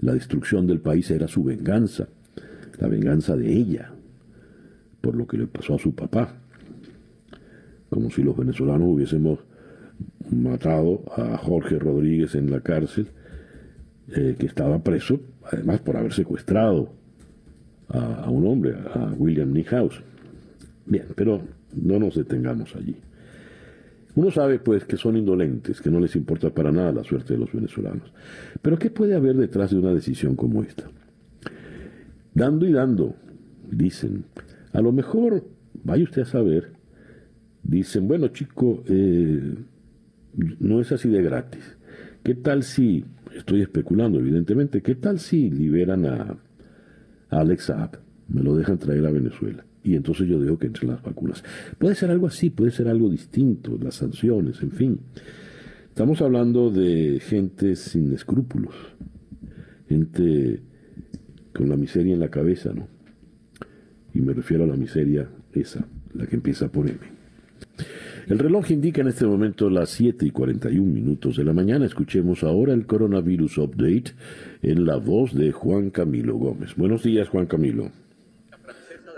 [0.00, 2.08] la destrucción del país era su venganza,
[2.78, 3.92] la venganza de ella,
[5.00, 6.34] por lo que le pasó a su papá.
[7.88, 9.40] Como si los venezolanos hubiésemos
[10.30, 13.08] matado a Jorge Rodríguez en la cárcel,
[14.14, 16.92] eh, que estaba preso, además por haber secuestrado
[17.88, 20.02] a, un hombre, a William Niehaus.
[20.86, 21.42] Bien, pero
[21.74, 22.96] no nos detengamos allí.
[24.14, 27.40] Uno sabe pues que son indolentes, que no les importa para nada la suerte de
[27.40, 28.12] los venezolanos.
[28.60, 30.84] Pero ¿qué puede haber detrás de una decisión como esta?
[32.34, 33.14] Dando y dando,
[33.70, 34.24] dicen,
[34.72, 35.44] a lo mejor,
[35.84, 36.72] vaya usted a saber,
[37.62, 39.54] dicen, bueno chico, eh,
[40.34, 41.76] no es así de gratis.
[42.22, 43.04] ¿Qué tal si,
[43.36, 46.38] estoy especulando evidentemente, qué tal si liberan a,
[47.30, 49.64] a Alex Saab, me lo dejan traer a Venezuela?
[49.84, 51.42] y entonces yo digo que entre las vacunas.
[51.78, 55.00] Puede ser algo así, puede ser algo distinto, las sanciones, en fin.
[55.88, 58.74] Estamos hablando de gente sin escrúpulos,
[59.88, 60.62] gente
[61.52, 62.88] con la miseria en la cabeza, ¿no?
[64.14, 66.98] Y me refiero a la miseria esa, la que empieza por M.
[68.32, 71.84] El reloj indica en este momento las 7 y 41 minutos de la mañana.
[71.84, 74.14] Escuchemos ahora el coronavirus update
[74.62, 76.74] en la voz de Juan Camilo Gómez.
[76.74, 77.90] Buenos días, Juan Camilo.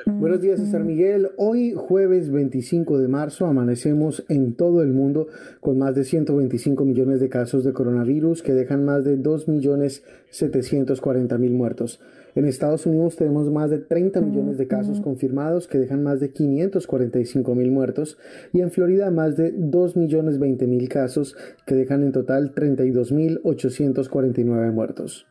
[0.06, 1.28] Buenos días, César Miguel.
[1.36, 5.28] Hoy, jueves 25 de marzo, amanecemos en todo el mundo
[5.60, 12.00] con más de 125 millones de casos de coronavirus que dejan más de 2.740.000 muertos.
[12.34, 16.30] En Estados Unidos tenemos más de 30 millones de casos confirmados que dejan más de
[16.32, 18.18] 545 mil muertos
[18.52, 23.12] y en Florida más de 2 millones 20 mil casos que dejan en total 32
[23.12, 25.26] mil 849 muertos.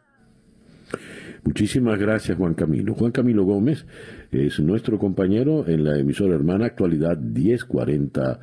[1.43, 2.93] Muchísimas gracias Juan Camilo.
[2.93, 3.85] Juan Camilo Gómez
[4.31, 8.39] es nuestro compañero en la emisora hermana Actualidad 1040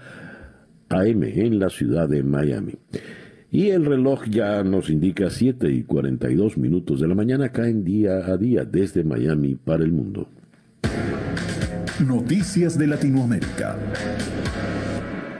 [0.90, 2.74] AM en la ciudad de Miami.
[3.52, 8.18] Y el reloj ya nos indica 7 y 42 minutos de la mañana caen día
[8.26, 10.28] a día desde Miami para el mundo.
[12.06, 13.76] Noticias de Latinoamérica.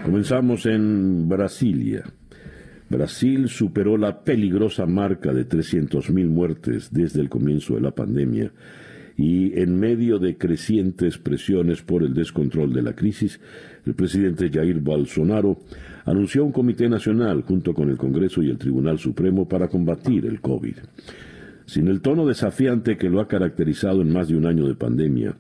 [0.04, 2.04] Comenzamos en Brasilia.
[2.88, 8.52] Brasil superó la peligrosa marca de 300.000 muertes desde el comienzo de la pandemia
[9.16, 13.38] y en medio de crecientes presiones por el descontrol de la crisis,
[13.86, 15.58] el presidente Jair Bolsonaro
[16.10, 20.40] anunció un comité nacional junto con el Congreso y el Tribunal Supremo para combatir el
[20.40, 20.74] COVID.
[21.66, 25.36] Sin el tono desafiante que lo ha caracterizado en más de un año de pandemia,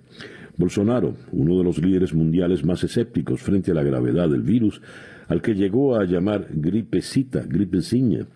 [0.56, 4.80] Bolsonaro, uno de los líderes mundiales más escépticos frente a la gravedad del virus,
[5.26, 8.26] al que llegó a llamar gripecita, gripeciña,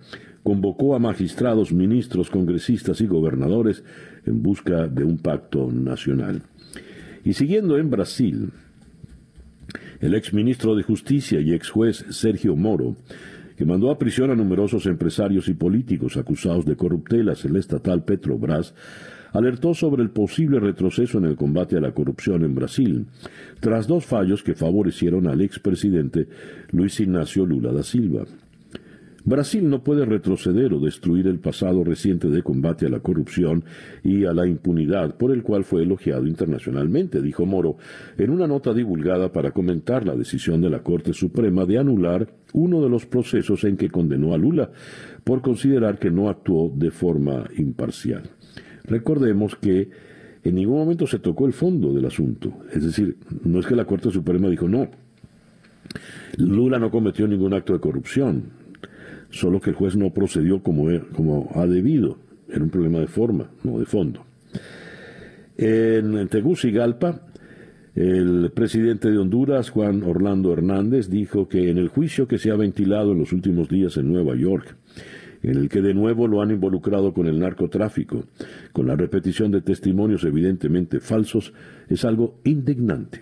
[0.43, 3.85] convocó a magistrados, ministros, congresistas y gobernadores
[4.27, 6.43] en busca de un pacto nacional.
[7.25, 8.51] Y siguiendo en Brasil,
[10.05, 12.95] el exministro de Justicia y ex juez Sergio Moro,
[13.57, 18.05] que mandó a prisión a numerosos empresarios y políticos acusados de corruptelas en el estatal
[18.05, 18.75] Petrobras,
[19.33, 23.07] alertó sobre el posible retroceso en el combate a la corrupción en Brasil,
[23.61, 26.29] tras dos fallos que favorecieron al expresidente
[26.71, 28.27] Luis Ignacio Lula da Silva.
[29.27, 33.65] Brasil no puede retroceder o destruir el pasado reciente de combate a la corrupción
[34.03, 37.79] y a la impunidad, por el cual fue elogiado internacionalmente, dijo Moro,
[38.19, 42.83] en una nota divulgada para comentar la decisión de la Corte Suprema de anular uno
[42.83, 44.71] de los procesos en que condenó a Lula,
[45.25, 48.25] por considerar que no actuó de forma imparcial.
[48.85, 49.89] Recordemos que
[50.43, 53.87] en ningún momento se tocó el fondo del asunto, es decir, no es que la
[53.87, 54.91] Corte Suprema dijo no,
[56.37, 58.64] Lula no cometió ningún acto de corrupción,
[59.35, 62.19] solo que el juez no procedió como, como ha debido.
[62.49, 64.25] Era un problema de forma, no de fondo.
[65.57, 67.21] En Tegucigalpa,
[67.95, 72.57] el presidente de Honduras, Juan Orlando Hernández, dijo que en el juicio que se ha
[72.57, 74.77] ventilado en los últimos días en Nueva York,
[75.43, 78.25] en el que de nuevo lo han involucrado con el narcotráfico,
[78.73, 81.53] con la repetición de testimonios evidentemente falsos,
[81.89, 83.21] es algo indignante.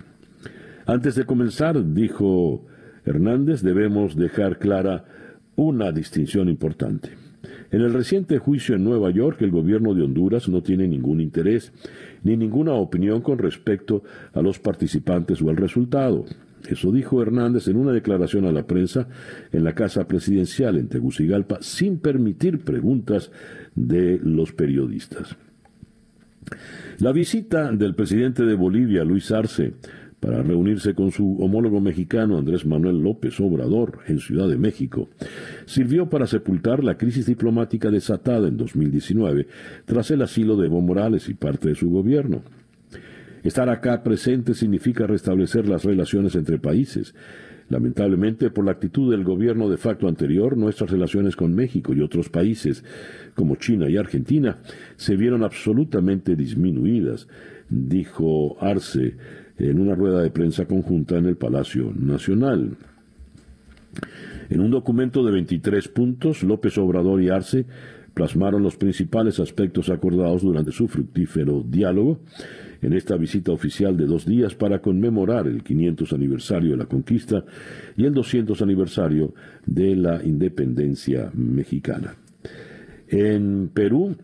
[0.87, 2.64] Antes de comenzar, dijo
[3.05, 5.05] Hernández, debemos dejar clara
[5.56, 7.10] una distinción importante.
[7.70, 11.72] En el reciente juicio en Nueva York, el gobierno de Honduras no tiene ningún interés
[12.22, 16.24] ni ninguna opinión con respecto a los participantes o al resultado.
[16.68, 19.08] Eso dijo Hernández en una declaración a la prensa
[19.50, 23.32] en la Casa Presidencial en Tegucigalpa, sin permitir preguntas
[23.74, 25.36] de los periodistas.
[26.98, 29.74] La visita del presidente de Bolivia, Luis Arce,
[30.22, 35.08] para reunirse con su homólogo mexicano Andrés Manuel López Obrador en Ciudad de México,
[35.66, 39.48] sirvió para sepultar la crisis diplomática desatada en 2019
[39.85, 42.42] tras el asilo de Evo Morales y parte de su gobierno.
[43.42, 47.16] Estar acá presente significa restablecer las relaciones entre países.
[47.68, 52.28] Lamentablemente, por la actitud del gobierno de facto anterior, nuestras relaciones con México y otros
[52.28, 52.85] países,
[53.35, 54.58] como China y Argentina,
[54.94, 57.26] se vieron absolutamente disminuidas,
[57.68, 59.16] dijo Arce
[59.70, 62.77] en una rueda de prensa conjunta en el Palacio Nacional.
[64.51, 67.66] En un documento de 23 puntos, López Obrador y Arce
[68.12, 72.20] plasmaron los principales aspectos acordados durante su fructífero diálogo
[72.83, 77.44] en esta visita oficial de dos días para conmemorar el 500 aniversario de la conquista
[77.96, 79.33] y el 200 aniversario
[79.64, 82.16] de la independencia mexicana.
[83.09, 84.16] En Perú,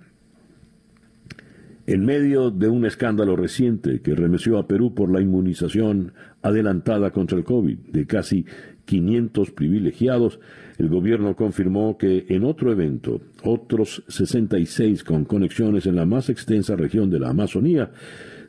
[1.89, 7.39] en medio de un escándalo reciente que remeció a Perú por la inmunización adelantada contra
[7.39, 8.45] el COVID de casi
[8.85, 10.39] 500 privilegiados,
[10.77, 16.77] el gobierno confirmó que en otro evento, otros 66 con conexiones en la más extensa
[16.77, 17.91] región de la Amazonía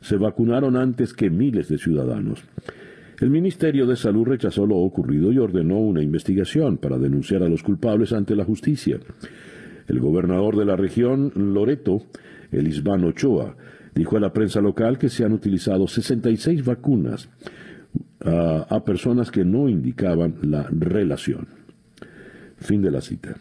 [0.02, 2.44] se vacunaron antes que miles de ciudadanos.
[3.22, 7.62] El Ministerio de Salud rechazó lo ocurrido y ordenó una investigación para denunciar a los
[7.62, 9.00] culpables ante la justicia.
[9.88, 12.02] El gobernador de la región, Loreto,
[12.52, 13.56] Elisbán Ochoa,
[13.94, 17.28] dijo a la prensa local que se han utilizado 66 vacunas
[18.24, 21.48] a, a personas que no indicaban la relación.
[22.56, 23.36] Fin de la cita.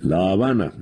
[0.00, 0.72] La Habana.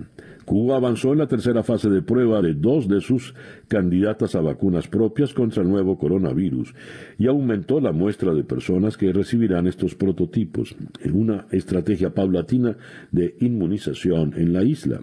[0.45, 3.35] Cuba avanzó en la tercera fase de prueba de dos de sus
[3.67, 6.73] candidatas a vacunas propias contra el nuevo coronavirus
[7.19, 12.77] y aumentó la muestra de personas que recibirán estos prototipos en una estrategia paulatina
[13.11, 15.01] de inmunización en la isla.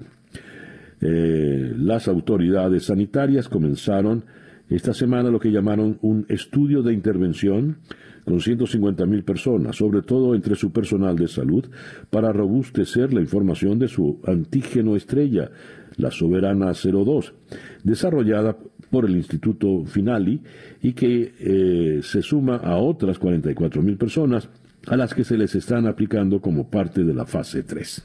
[1.05, 4.23] Eh, las autoridades sanitarias comenzaron
[4.69, 7.79] esta semana lo que llamaron un estudio de intervención
[8.23, 11.65] con 150.000 personas, sobre todo entre su personal de salud,
[12.09, 15.51] para robustecer la información de su antígeno estrella,
[15.97, 17.33] la Soberana 02,
[17.83, 18.57] desarrollada
[18.89, 20.41] por el Instituto Finali
[20.81, 24.49] y que eh, se suma a otras 44.000 personas
[24.87, 28.03] a las que se les están aplicando como parte de la fase 3.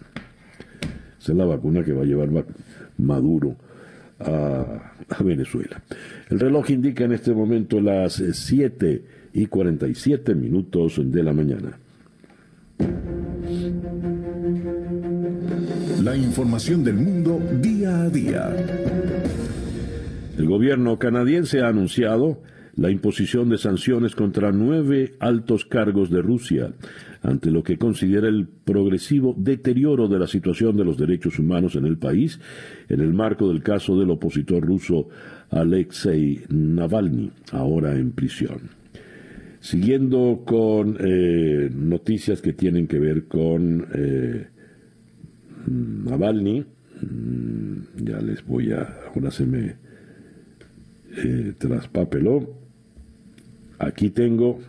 [1.20, 2.28] Esa es la vacuna que va a llevar
[2.98, 3.56] Maduro
[4.20, 5.82] a, a Venezuela.
[6.28, 11.78] El reloj indica en este momento las 7 y 47 minutos de la mañana.
[16.02, 18.56] La información del mundo día a día.
[20.36, 22.40] El gobierno canadiense ha anunciado
[22.76, 26.72] la imposición de sanciones contra nueve altos cargos de Rusia,
[27.22, 31.84] ante lo que considera el progresivo deterioro de la situación de los derechos humanos en
[31.84, 32.40] el país,
[32.88, 35.08] en el marco del caso del opositor ruso
[35.50, 38.78] Alexei Navalny, ahora en prisión.
[39.60, 44.46] Siguiendo con eh, noticias que tienen que ver con eh,
[45.66, 49.76] Navalny, mm, ya les voy a, ahora se me
[51.16, 52.56] eh, traspapeló.
[53.80, 54.60] Aquí tengo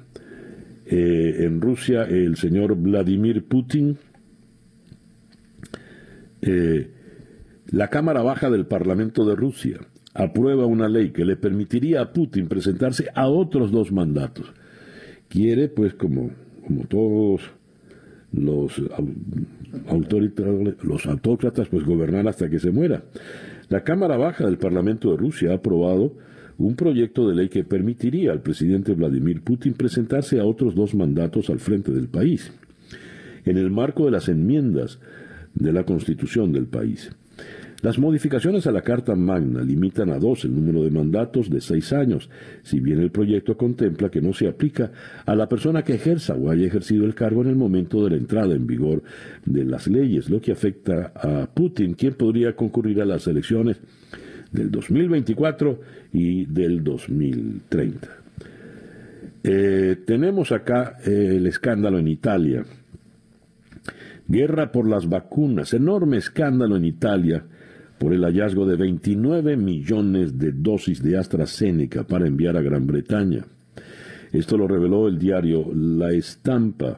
[0.90, 3.98] en Rusia el señor Vladimir Putin.
[7.72, 9.80] la Cámara Baja del Parlamento de Rusia
[10.14, 14.52] aprueba una ley que le permitiría a Putin presentarse a otros dos mandatos
[15.30, 16.32] quiere, pues como,
[16.66, 17.42] como todos
[18.34, 18.82] los,
[20.84, 23.04] los autócratas, pues gobernar hasta que se muera.
[23.70, 26.18] La Cámara Baja del Parlamento de Rusia ha aprobado
[26.60, 31.49] un proyecto de ley que permitiría al presidente Vladimir Putin presentarse a otros dos mandatos
[31.49, 32.51] al frente del país,
[33.45, 34.99] en el marco de las enmiendas
[35.55, 37.12] de la Constitución del país.
[37.82, 41.93] Las modificaciones a la Carta Magna limitan a dos el número de mandatos de seis
[41.93, 42.30] años,
[42.62, 44.91] si bien el proyecto contempla que no se aplica
[45.26, 48.18] a la persona que ejerza o haya ejercido el cargo en el momento de la
[48.18, 49.01] entrada en vigor
[49.45, 53.80] de las leyes, lo que afecta a Putin, quien podría concurrir a las elecciones
[54.52, 55.80] del 2024
[56.14, 58.08] y del 2030.
[59.43, 62.66] Eh, tenemos acá eh, el escándalo en Italia.
[64.28, 67.43] Guerra por las vacunas, enorme escándalo en Italia
[67.97, 73.45] por el hallazgo de 29 millones de dosis de AstraZeneca para enviar a Gran Bretaña.
[74.32, 76.97] Esto lo reveló el diario La Estampa.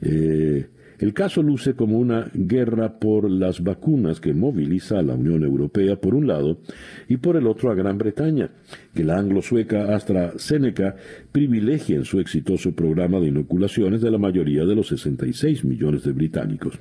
[0.00, 0.66] Eh,
[1.02, 5.96] el caso luce como una guerra por las vacunas que moviliza a la Unión Europea
[5.96, 6.58] por un lado
[7.08, 8.50] y por el otro a Gran Bretaña,
[8.94, 10.94] que la anglo-sueca AstraZeneca
[11.32, 16.12] privilegia en su exitoso programa de inoculaciones de la mayoría de los 66 millones de
[16.12, 16.78] británicos.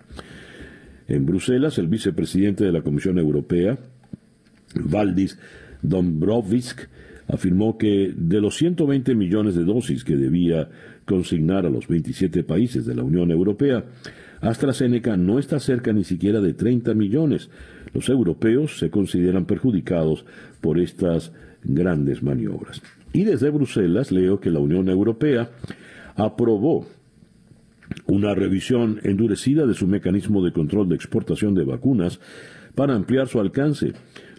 [1.07, 3.79] En Bruselas, el vicepresidente de la Comisión Europea,
[4.75, 5.39] Valdis
[5.81, 6.87] Dombrovskis,
[7.27, 10.69] afirmó que de los 120 millones de dosis que debía
[11.11, 13.83] consignar a los 27 países de la Unión Europea,
[14.39, 17.49] AstraZeneca no está cerca ni siquiera de 30 millones.
[17.93, 20.25] Los europeos se consideran perjudicados
[20.61, 21.33] por estas
[21.65, 22.81] grandes maniobras.
[23.11, 25.51] Y desde Bruselas leo que la Unión Europea
[26.15, 26.87] aprobó
[28.05, 32.21] una revisión endurecida de su mecanismo de control de exportación de vacunas
[32.73, 33.91] para ampliar su alcance,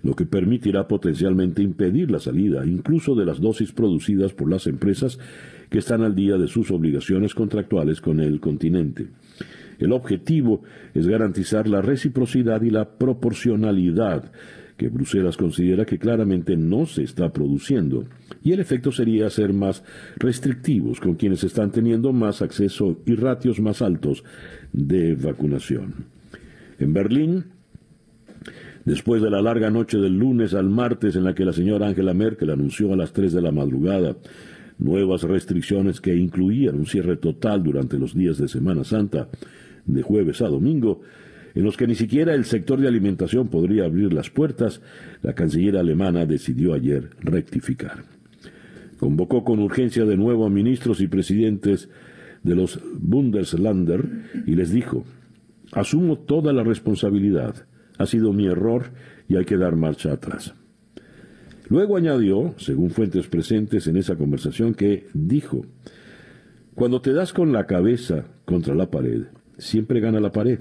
[0.03, 5.19] lo que permitirá potencialmente impedir la salida incluso de las dosis producidas por las empresas
[5.73, 9.07] que están al día de sus obligaciones contractuales con el continente.
[9.79, 10.63] El objetivo
[10.93, 14.31] es garantizar la reciprocidad y la proporcionalidad
[14.77, 18.05] que Bruselas considera que claramente no se está produciendo,
[18.45, 19.83] y el efecto sería ser más
[20.17, 24.25] restrictivos con quienes están teniendo más acceso y ratios más altos
[24.75, 26.05] de vacunación.
[26.79, 27.45] En Berlín,
[28.85, 32.13] después de la larga noche del lunes al martes en la que la señora Angela
[32.13, 34.17] Merkel anunció a las 3 de la madrugada
[34.79, 39.29] nuevas restricciones que incluían un cierre total durante los días de Semana Santa,
[39.87, 41.01] de jueves a domingo,
[41.55, 44.81] en los que ni siquiera el sector de alimentación podría abrir las puertas,
[45.23, 48.05] la canciller alemana decidió ayer rectificar.
[48.99, 51.89] Convocó con urgencia de nuevo a ministros y presidentes
[52.43, 54.09] de los Bundesländer
[54.47, 55.05] y les dijo,
[55.73, 57.67] asumo toda la responsabilidad,
[57.99, 58.91] ha sido mi error
[59.29, 60.55] y hay que dar marcha atrás.
[61.73, 65.65] Luego añadió, según fuentes presentes en esa conversación, que dijo,
[66.75, 69.23] cuando te das con la cabeza contra la pared,
[69.57, 70.59] siempre gana la pared.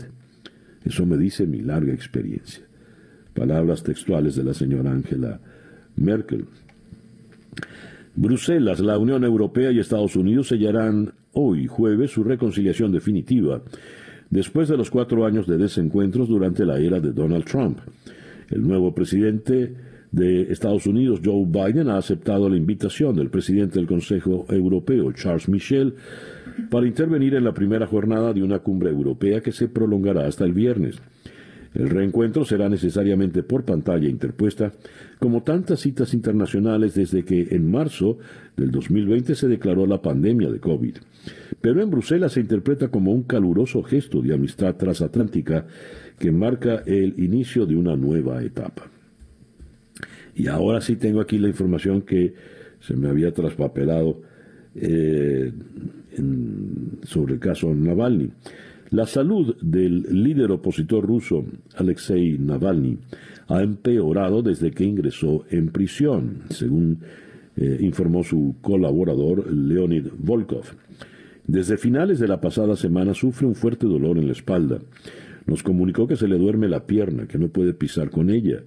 [0.85, 2.63] Eso me dice mi larga experiencia.
[3.33, 5.41] Palabras textuales de la señora Angela
[5.97, 6.45] Merkel.
[8.15, 13.61] Bruselas, la Unión Europea y Estados Unidos sellarán hoy jueves su reconciliación definitiva
[14.29, 17.79] después de los cuatro años de desencuentros durante la era de Donald Trump.
[18.49, 23.87] El nuevo presidente de Estados Unidos, Joe Biden, ha aceptado la invitación del presidente del
[23.87, 25.95] Consejo Europeo, Charles Michel,
[26.69, 30.53] para intervenir en la primera jornada de una cumbre europea que se prolongará hasta el
[30.53, 31.01] viernes.
[31.73, 34.73] El reencuentro será necesariamente por pantalla interpuesta,
[35.19, 38.17] como tantas citas internacionales desde que en marzo
[38.57, 40.97] del 2020 se declaró la pandemia de COVID.
[41.61, 45.65] Pero en Bruselas se interpreta como un caluroso gesto de amistad transatlántica
[46.19, 48.89] que marca el inicio de una nueva etapa.
[50.35, 52.33] Y ahora sí tengo aquí la información que
[52.79, 54.21] se me había traspapelado
[54.75, 55.51] eh,
[57.03, 58.31] sobre el caso Navalny.
[58.91, 62.97] La salud del líder opositor ruso Alexei Navalny
[63.47, 66.99] ha empeorado desde que ingresó en prisión, según
[67.55, 70.65] eh, informó su colaborador Leonid Volkov.
[71.47, 74.79] Desde finales de la pasada semana sufre un fuerte dolor en la espalda.
[75.45, 78.61] Nos comunicó que se le duerme la pierna, que no puede pisar con ella.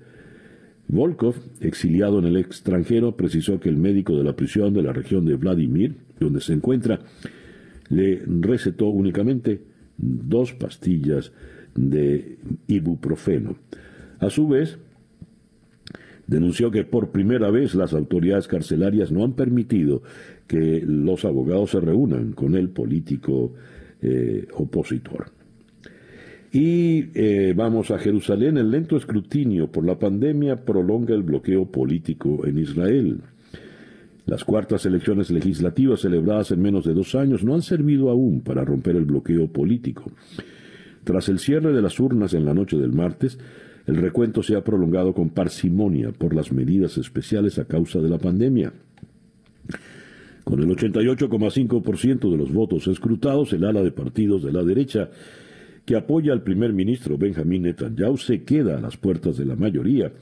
[0.88, 5.24] Volkov, exiliado en el extranjero, precisó que el médico de la prisión de la región
[5.24, 7.00] de Vladimir, donde se encuentra,
[7.88, 9.62] le recetó únicamente
[9.96, 11.32] dos pastillas
[11.74, 13.56] de ibuprofeno.
[14.20, 14.78] A su vez,
[16.26, 20.02] denunció que por primera vez las autoridades carcelarias no han permitido
[20.46, 23.54] que los abogados se reúnan con el político
[24.02, 25.33] eh, opositor.
[26.54, 28.56] Y eh, vamos a Jerusalén.
[28.58, 33.22] El lento escrutinio por la pandemia prolonga el bloqueo político en Israel.
[34.24, 38.64] Las cuartas elecciones legislativas celebradas en menos de dos años no han servido aún para
[38.64, 40.12] romper el bloqueo político.
[41.02, 43.36] Tras el cierre de las urnas en la noche del martes,
[43.88, 48.18] el recuento se ha prolongado con parsimonia por las medidas especiales a causa de la
[48.18, 48.72] pandemia.
[50.44, 55.10] Con el 88,5% de los votos escrutados, el ala de partidos de la derecha
[55.84, 60.12] que apoya al primer ministro Benjamín Netanyahu se queda a las puertas de la mayoría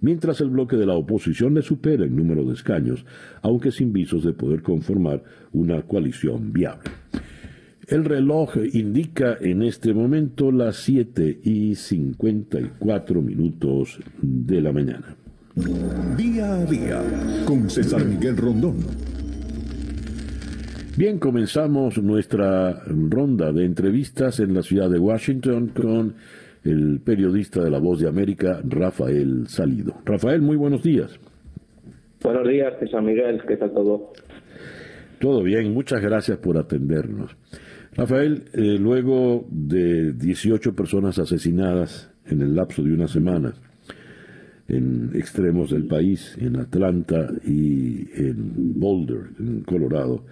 [0.00, 3.04] mientras el bloque de la oposición le supera en número de escaños,
[3.42, 6.90] aunque sin visos de poder conformar una coalición viable.
[7.86, 15.16] El reloj indica en este momento las 7 y 54 minutos de la mañana.
[16.16, 17.02] Día a día
[17.44, 18.76] con César Miguel Rondón.
[21.00, 26.14] Bien, comenzamos nuestra ronda de entrevistas en la ciudad de Washington con
[26.62, 29.94] el periodista de La Voz de América, Rafael Salido.
[30.04, 31.18] Rafael, muy buenos días.
[32.22, 34.12] Buenos días, San Miguel, ¿qué tal todo?
[35.20, 37.34] Todo bien, muchas gracias por atendernos.
[37.96, 43.54] Rafael, eh, luego de 18 personas asesinadas en el lapso de una semana
[44.68, 50.24] en extremos del país, en Atlanta y en Boulder, en Colorado,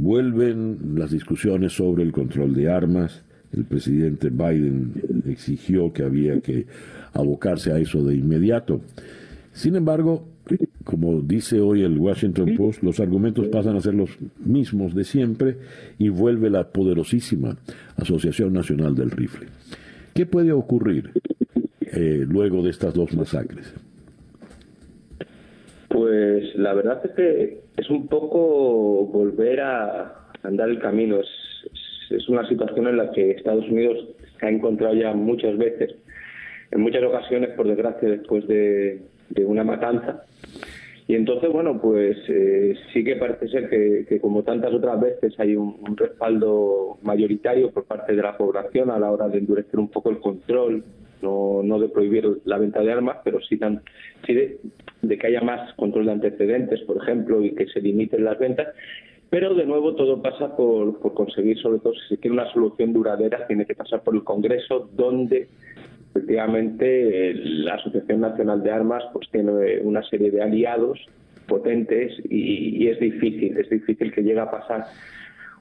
[0.00, 3.22] vuelven las discusiones sobre el control de armas,
[3.52, 4.92] el presidente Biden
[5.26, 6.66] exigió que había que
[7.12, 8.80] abocarse a eso de inmediato.
[9.52, 10.26] Sin embargo,
[10.84, 14.10] como dice hoy el Washington Post, los argumentos pasan a ser los
[14.44, 15.58] mismos de siempre
[15.98, 17.56] y vuelve la poderosísima
[17.96, 19.48] Asociación Nacional del Rifle.
[20.14, 21.10] ¿Qué puede ocurrir
[21.80, 23.74] eh, luego de estas dos masacres?
[25.90, 31.18] Pues la verdad es que es un poco volver a andar el camino.
[31.18, 33.98] Es, una situación en la que Estados Unidos
[34.38, 35.96] se ha encontrado ya muchas veces,
[36.70, 39.02] en muchas ocasiones, por desgracia, después de,
[39.44, 40.22] una matanza.
[41.08, 45.56] Y entonces, bueno, pues eh, sí que parece ser que, como tantas otras veces, hay
[45.56, 50.10] un, respaldo mayoritario por parte de la población a la hora de endurecer un poco
[50.10, 50.84] el control,
[51.22, 54.58] no, no de prohibir la venta de armas, pero sí, de,
[55.02, 58.68] de que haya más control de antecedentes, por ejemplo, y que se limiten las ventas.
[59.30, 63.46] Pero de nuevo todo pasa por, conseguir, sobre todo si se quiere una solución duradera,
[63.46, 65.48] tiene que pasar por el Congreso, donde
[66.10, 70.98] efectivamente la Asociación Nacional de Armas pues tiene una serie de aliados
[71.46, 74.86] potentes y, es difícil, es difícil que llegue a pasar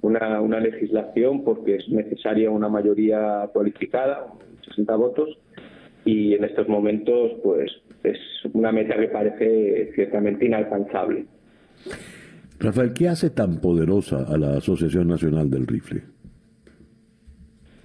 [0.02, 4.26] una, una legislación porque es necesaria una mayoría cualificada,
[4.70, 5.38] 60 votos,
[6.06, 7.72] y en estos momentos pues
[8.04, 8.18] es
[8.54, 11.26] una meta que parece ciertamente inalcanzable.
[12.60, 16.02] Rafael, ¿qué hace tan poderosa a la Asociación Nacional del Rifle?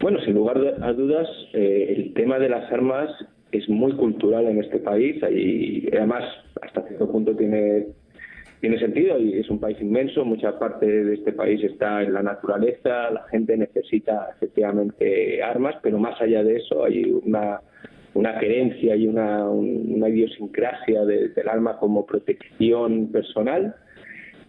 [0.01, 3.09] Bueno, sin lugar a dudas, eh, el tema de las armas
[3.53, 6.25] es muy cultural en este país y además
[6.61, 7.87] hasta cierto punto tiene
[8.61, 12.23] tiene sentido y es un país inmenso, mucha parte de este país está en la
[12.23, 17.61] naturaleza, la gente necesita efectivamente armas, pero más allá de eso hay una
[18.15, 23.75] una querencia y una, una idiosincrasia del alma como protección personal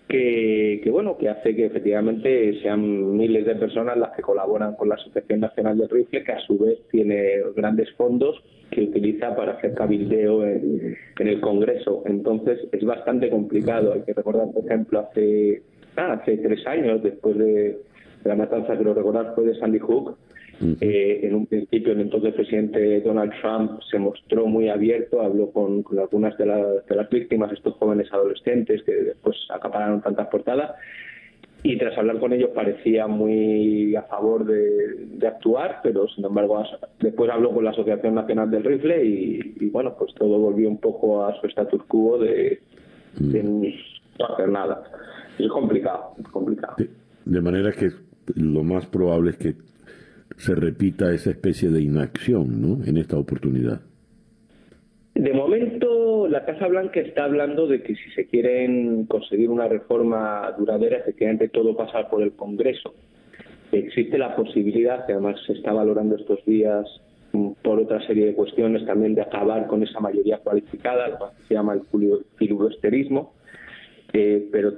[0.08, 4.95] que, bueno que hace que efectivamente sean miles de personas las que colaboran con la
[4.95, 8.41] Asociación Nacional del Rifle que a su vez tiene grandes fondos
[8.72, 12.03] que utiliza para hacer cabildeo en, el Congreso.
[12.06, 13.93] Entonces es bastante complicado.
[13.93, 15.64] Hay que recordar por ejemplo hace
[15.97, 17.78] ah, hace tres años después de,
[18.26, 20.18] la matanza que lo recordar fue de Sandy Hook
[20.62, 25.84] eh, en un principio, el entonces presidente Donald Trump se mostró muy abierto, habló con,
[25.97, 30.72] algunas de, las víctimas, estos jóvenes adolescentes que después acapararon tantas portadas,
[31.62, 36.64] y tras hablar con ellos parecía muy a favor de, actuar, pero sin embargo
[36.99, 41.26] después habló con la Asociación Nacional del Rifle y, bueno, pues todo volvió un poco
[41.26, 42.62] a su status quo de,
[43.20, 44.84] no hacer nada.
[45.39, 46.76] Es complicado, es complicado.
[47.26, 47.89] de manera que
[48.36, 49.56] lo más probable es que
[50.38, 52.83] se repita esa especie de inacción ¿no?
[52.86, 53.81] en esta oportunidad.
[55.15, 60.53] De momento, la Casa Blanca está hablando de que si se quieren conseguir una reforma
[60.57, 62.93] duradera, efectivamente todo pasa por el Congreso.
[63.71, 66.86] Existe la posibilidad, que además se está valorando estos días
[67.31, 71.43] mm, por otra serie de cuestiones, también de acabar con esa mayoría cualificada, lo que
[71.47, 71.81] se llama el
[72.36, 73.33] filibusterismo,
[74.11, 74.73] eh, pero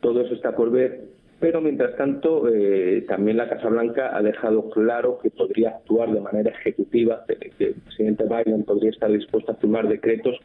[0.00, 1.02] todo eso está por ver
[1.42, 6.20] pero mientras tanto eh, también la Casa Blanca ha dejado claro que podría actuar de
[6.20, 10.36] manera ejecutiva, que el presidente Biden podría estar dispuesto a firmar decretos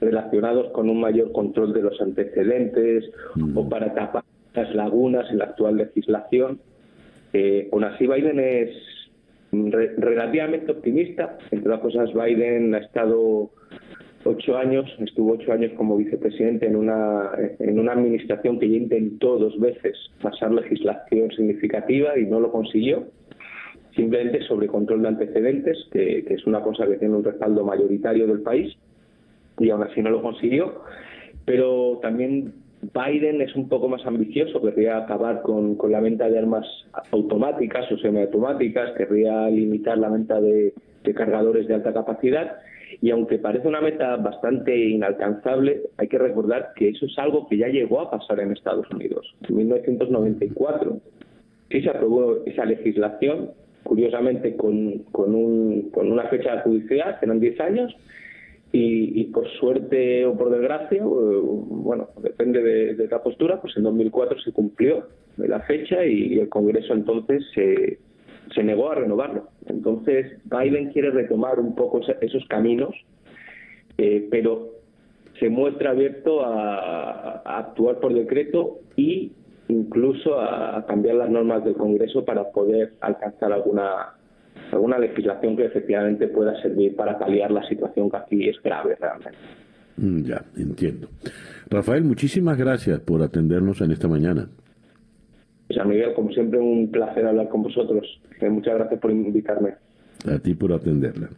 [0.00, 3.04] relacionados con un mayor control de los antecedentes
[3.36, 3.56] mm.
[3.56, 6.58] o para tapar las lagunas en la actual legislación.
[7.32, 8.70] Eh, aún así, Biden es
[9.52, 11.38] relativamente optimista.
[11.52, 13.50] Entre otras cosas, Biden ha estado
[14.24, 19.38] ocho años, estuvo ocho años como vicepresidente en una, en una administración que ya intentó
[19.38, 23.06] dos veces pasar legislación significativa y no lo consiguió,
[23.94, 28.42] simplemente sobre control de antecedentes, que, es una cosa que tiene un respaldo mayoritario del
[28.42, 28.76] país,
[29.58, 30.82] y aún así no lo consiguió.
[31.44, 32.52] Pero también
[32.82, 36.66] Biden es un poco más ambicioso, querría acabar con, con la venta de armas
[37.10, 42.58] automáticas o semiautomáticas, querría limitar la venta de, de cargadores de alta capacidad
[43.02, 47.56] y aunque parece una meta bastante inalcanzable, hay que recordar que eso es algo que
[47.56, 49.34] ya llegó a pasar en Estados Unidos.
[49.48, 51.00] En 1994
[51.70, 53.52] sí se aprobó esa legislación,
[53.84, 57.96] curiosamente con, con, un, con una fecha judicial, que eran 10 años,
[58.72, 64.52] y, por suerte o por desgracia, bueno, depende de, la postura, pues en 2004 se
[64.52, 67.98] cumplió la fecha y el Congreso entonces se
[68.54, 69.48] se negó a renovarlo.
[69.66, 72.94] Entonces, Biden quiere retomar un poco esos caminos,
[73.98, 74.80] eh, pero
[75.38, 79.32] se muestra abierto a, actuar por decreto y
[79.68, 84.14] incluso a, cambiar las normas del Congreso para poder alcanzar alguna
[84.72, 89.38] alguna legislación que efectivamente pueda servir para paliar la situación que aquí es grave realmente.
[89.96, 91.08] Mm, ya, entiendo.
[91.68, 94.48] Rafael, muchísimas gracias por atendernos en esta mañana.
[95.72, 98.04] Pues Miguel, como siempre, un placer hablar con vosotros.
[98.40, 99.74] Eh, muchas gracias por invitarme.
[100.26, 101.28] A ti por atenderla.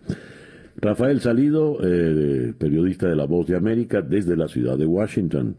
[0.76, 5.56] Rafael Salido, eh, periodista de La Voz de América desde la ciudad de Washington.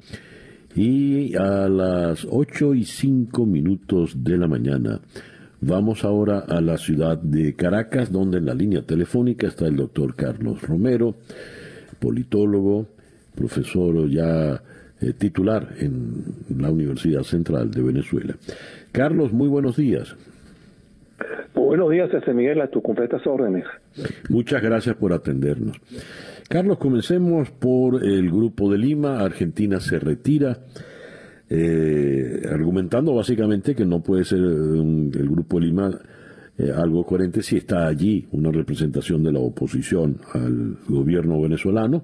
[0.75, 4.99] Y a las 8 y 5 minutos de la mañana
[5.61, 10.15] vamos ahora a la ciudad de Caracas, donde en la línea telefónica está el doctor
[10.15, 11.13] Carlos Romero,
[11.99, 12.87] politólogo,
[13.35, 14.63] profesor ya
[15.01, 16.23] eh, titular en
[16.57, 18.35] la Universidad Central de Venezuela.
[18.91, 20.15] Carlos, muy buenos días.
[21.53, 23.65] buenos días, José Miguel, a tus completas órdenes.
[24.29, 25.77] Muchas gracias por atendernos.
[26.49, 29.19] Carlos, comencemos por el Grupo de Lima.
[29.21, 30.59] Argentina se retira,
[31.49, 35.91] eh, argumentando básicamente que no puede ser el Grupo de Lima
[36.55, 42.03] eh, algo coherente si está allí una representación de la oposición al gobierno venezolano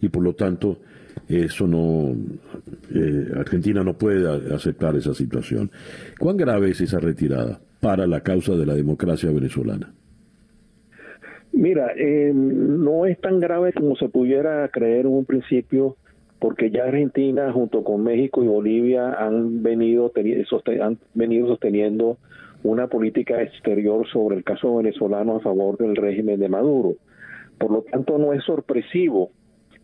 [0.00, 0.78] y por lo tanto
[1.28, 2.14] eso no,
[2.94, 5.70] eh, Argentina no puede aceptar esa situación.
[6.18, 9.92] ¿Cuán grave es esa retirada para la causa de la democracia venezolana?
[11.52, 15.96] Mira, eh, no es tan grave como se pudiera creer en un principio,
[16.38, 20.12] porque ya Argentina junto con México y Bolivia han venido,
[20.80, 22.18] han venido sosteniendo
[22.62, 26.94] una política exterior sobre el caso venezolano a favor del régimen de Maduro.
[27.58, 29.30] Por lo tanto, no es sorpresivo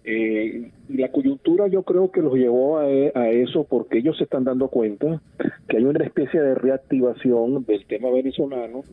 [0.08, 4.68] eh, la coyuntura yo creo que los llevó a, eso porque ellos se están dando
[4.68, 5.20] cuenta
[5.68, 8.84] que hay una especie de reactivación del tema venezolano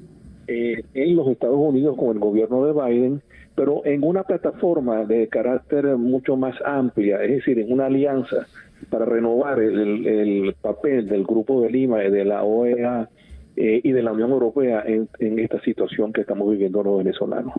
[0.47, 3.21] eh, en los Estados Unidos con el gobierno de Biden,
[3.53, 8.47] pero en una plataforma de carácter mucho más amplia, es decir, en una alianza
[8.89, 13.07] para renovar el, papel del Grupo de Lima y de la OEA
[13.55, 15.07] eh, y de la Unión Europea en,
[15.39, 17.53] esta situación que estamos viviendo los venezolanos.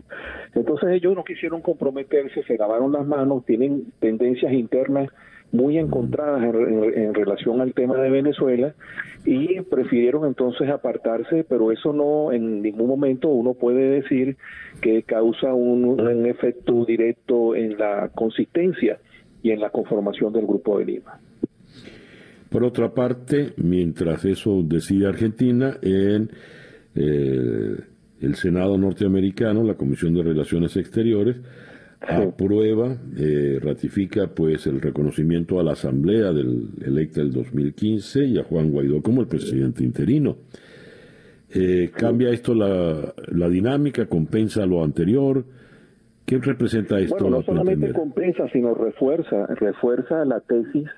[0.53, 5.09] Entonces ellos no quisieron comprometerse, se lavaron las manos, tienen tendencias internas
[5.51, 8.73] muy encontradas en, relación al tema de Venezuela
[9.23, 14.35] y prefirieron entonces apartarse, pero eso no en ningún momento uno puede decir
[14.81, 18.99] que causa un efecto directo en la consistencia
[19.45, 21.19] y en la conformación del Grupo de Lima.
[22.49, 26.29] Por otra parte, mientras eso decide Argentina, en
[26.95, 27.75] eh,
[28.21, 31.37] el Senado norteamericano, la Comisión de Relaciones Exteriores,
[32.01, 38.43] aprueba, eh, ratifica pues el reconocimiento a la Asamblea del electa del 2015 y a
[38.43, 40.37] Juan Guaidó como el presidente interino.
[41.53, 44.07] Eh, ¿Cambia esto la, la, dinámica?
[44.07, 45.45] ¿Compensa lo anterior?
[46.25, 47.15] ¿Qué representa esto?
[47.19, 50.89] Bueno, no solamente compensa, sino refuerza, refuerza la tesis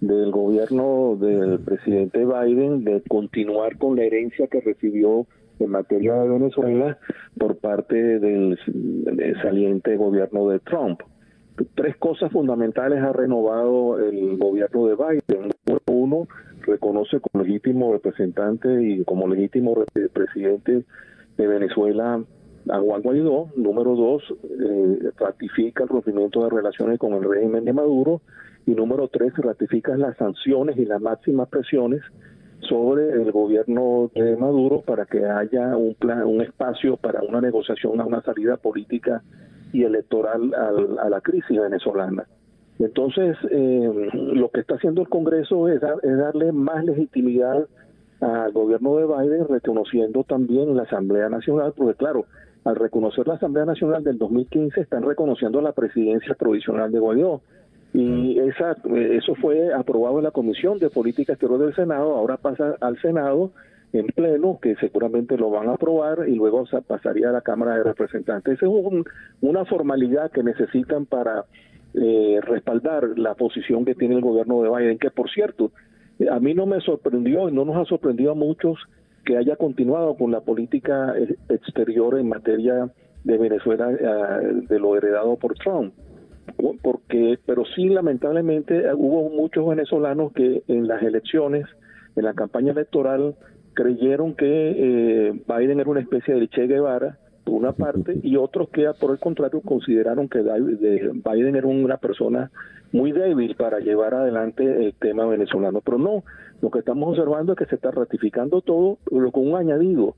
[0.00, 5.26] del gobierno del presidente Biden de continuar con la herencia que recibió
[5.58, 6.98] en materia de Venezuela
[7.38, 8.58] por parte del,
[9.42, 11.00] saliente gobierno de Trump.
[11.76, 15.50] Tres cosas fundamentales ha renovado el gobierno de Biden.
[15.86, 16.26] Uno,
[16.62, 19.74] reconoce como legítimo representante y como legítimo
[20.12, 20.84] presidente
[21.36, 22.20] de Venezuela
[22.70, 23.50] a Juan Guaidó.
[23.56, 28.20] Número dos, eh, ratifica el rompimiento de relaciones con el régimen de Maduro
[28.66, 32.00] y número tres, ratifica las sanciones y las máximas presiones
[32.60, 38.00] sobre el gobierno de Maduro para que haya un plan, un espacio para una negociación
[38.00, 39.22] una salida política
[39.72, 42.24] y electoral a la crisis venezolana.
[42.78, 47.66] Entonces, eh, lo que está haciendo el Congreso es, es darle más legitimidad
[48.20, 52.26] al gobierno de Biden, reconociendo también la Asamblea Nacional, porque claro,
[52.64, 57.42] al reconocer la Asamblea Nacional del 2015 están reconociendo la presidencia provisional de Guaidó
[57.94, 62.74] y esa, eso fue aprobado en la Comisión de Política Exterior del Senado, ahora pasa
[62.80, 63.52] al Senado
[63.92, 67.84] en pleno, que seguramente lo van a aprobar y luego pasaría a la Cámara de
[67.84, 68.54] Representantes.
[68.54, 68.72] Esa es
[69.40, 71.44] una formalidad que necesitan para
[71.94, 75.70] eh, respaldar la posición que tiene el gobierno de Biden, que por cierto,
[76.28, 78.76] a mí no me sorprendió y no nos ha sorprendido a muchos
[79.24, 82.90] que haya continuado con la política eh, exterior en materia
[83.22, 85.94] de Venezuela eh, de lo heredado por Trump
[86.82, 91.64] porque pero sí lamentablemente hubo muchos venezolanos que en las elecciones
[92.16, 93.34] en la campaña electoral
[93.74, 98.70] creyeron que eh, Biden era una especie de Che Guevara por una parte y otros
[98.70, 102.50] que por el contrario consideraron que Biden era una persona
[102.92, 105.80] muy débil para llevar adelante el tema venezolano.
[105.84, 106.24] Pero no
[106.62, 110.14] lo que estamos observando es que se está ratificando todo pero con un añadido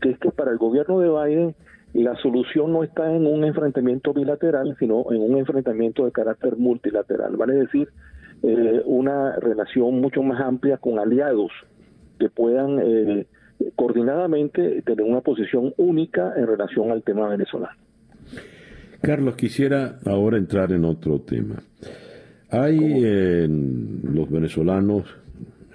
[0.00, 1.54] que es que para el gobierno de Biden
[1.94, 7.36] la solución no está en un enfrentamiento bilateral, sino en un enfrentamiento de carácter multilateral,
[7.36, 7.88] vale decir,
[8.42, 11.50] eh, una relación mucho más amplia con aliados
[12.18, 13.26] que puedan eh,
[13.76, 17.76] coordinadamente tener una posición única en relación al tema venezolano.
[19.02, 21.56] Carlos, quisiera ahora entrar en otro tema.
[22.50, 25.04] Hay en los venezolanos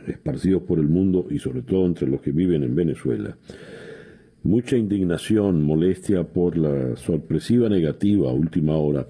[0.07, 3.35] esparcidos por el mundo y sobre todo entre los que viven en Venezuela,
[4.45, 9.07] mucha indignación, molestia por la sorpresiva negativa a última hora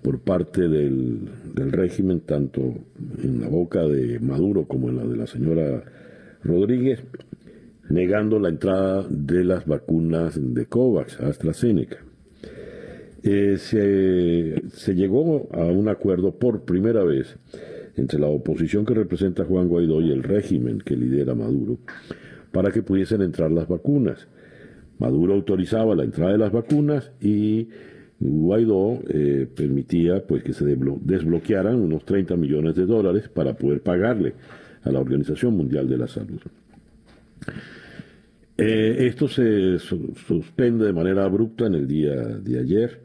[0.00, 2.60] por parte del, régimen, tanto
[3.22, 5.82] en la boca de Maduro como en la de la señora
[6.44, 7.02] Rodríguez,
[7.88, 11.98] negando la entrada de las vacunas de COVAX, AstraZeneca.
[13.24, 17.36] Eh, se, llegó a un acuerdo por primera vez
[17.96, 21.78] entre la oposición que representa Juan Guaidó y el régimen que lidera Maduro
[22.52, 24.28] para que pudiesen entrar las vacunas.
[24.98, 27.68] Maduro autorizaba la entrada de las vacunas y
[28.20, 34.34] Guaidó eh, permitía pues que se desbloquearan unos 30 millones de dólares para poder pagarle
[34.82, 36.40] a la Organización Mundial de la Salud.
[38.58, 43.00] Eh, esto se suspende de manera abrupta en el día de ayer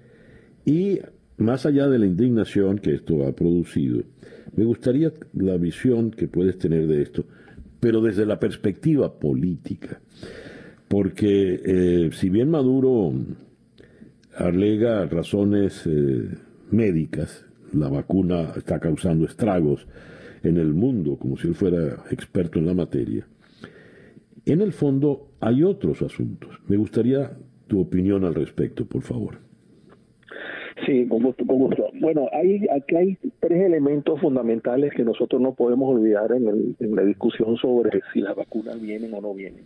[0.65, 0.99] y
[1.37, 4.03] más allá de la indignación que esto ha producido,
[4.55, 7.25] me gustaría la visión que puedes tener de esto
[7.79, 9.99] pero desde la perspectiva política.
[10.87, 13.13] Porque eh, si bien Maduro
[14.35, 16.29] alega razones eh,
[16.71, 19.87] médicas, la vacuna está causando estragos
[20.43, 23.27] en el mundo, como si él fuera experto en la materia,
[24.45, 26.59] en el fondo hay otros asuntos.
[26.67, 29.46] Me gustaría tu opinión al respecto, por favor.
[30.85, 31.43] Sí, con gusto,
[31.99, 37.03] Bueno, hay, aquí hay tres elementos fundamentales que nosotros no podemos olvidar en, en la
[37.03, 39.63] discusión sobre si las vacunas vienen o no vienen.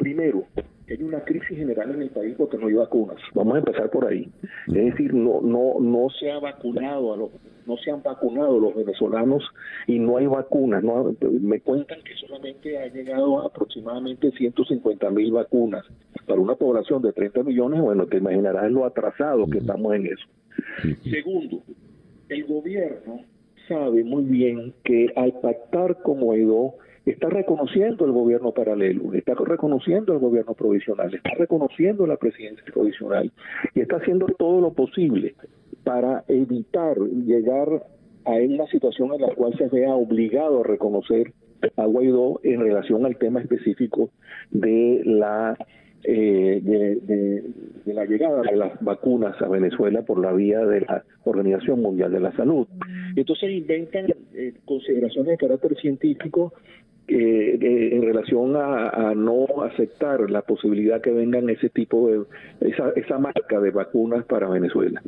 [0.00, 0.46] Primero,
[0.88, 3.18] hay una crisis general en el país porque no hay vacunas.
[3.34, 4.26] Vamos a empezar por ahí.
[4.68, 9.44] Es decir, no no no se ha vacunado a no se han vacunado los venezolanos
[9.86, 10.82] y no hay vacunas.
[10.82, 15.84] No, me cuentan que solamente ha llegado a aproximadamente 150 mil vacunas
[16.26, 20.26] para una población de 30 millones, bueno, te imaginarás lo atrasado que estamos en eso.
[21.10, 21.62] Segundo,
[22.30, 23.20] el gobierno
[23.68, 26.74] sabe muy bien que al pactar con Guaidó
[27.06, 33.32] está reconociendo el gobierno paralelo, está reconociendo el gobierno provisional, está reconociendo la presidencia provisional
[33.74, 35.34] y está haciendo todo lo posible
[35.84, 37.68] para evitar llegar
[38.24, 41.32] a una situación en la cual se vea obligado a reconocer
[41.76, 44.10] a Guaidó en relación al tema específico
[44.50, 45.56] de la
[46.02, 51.82] eh, de, la llegada de las vacunas a Venezuela por la vía de la Organización
[51.82, 52.66] Mundial de la Salud.
[53.16, 56.54] Entonces inventan eh, consideraciones de carácter científico
[57.08, 62.22] eh, en relación a, no aceptar la posibilidad que vengan ese tipo de,
[62.60, 65.02] esa, esa marca de vacunas para Venezuela.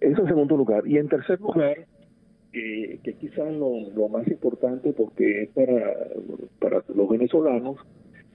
[0.00, 0.86] Eso en segundo lugar.
[0.86, 1.76] Y en tercer lugar,
[2.52, 5.96] que quizás lo, lo, más importante porque es para,
[6.58, 7.76] para los venezolanos,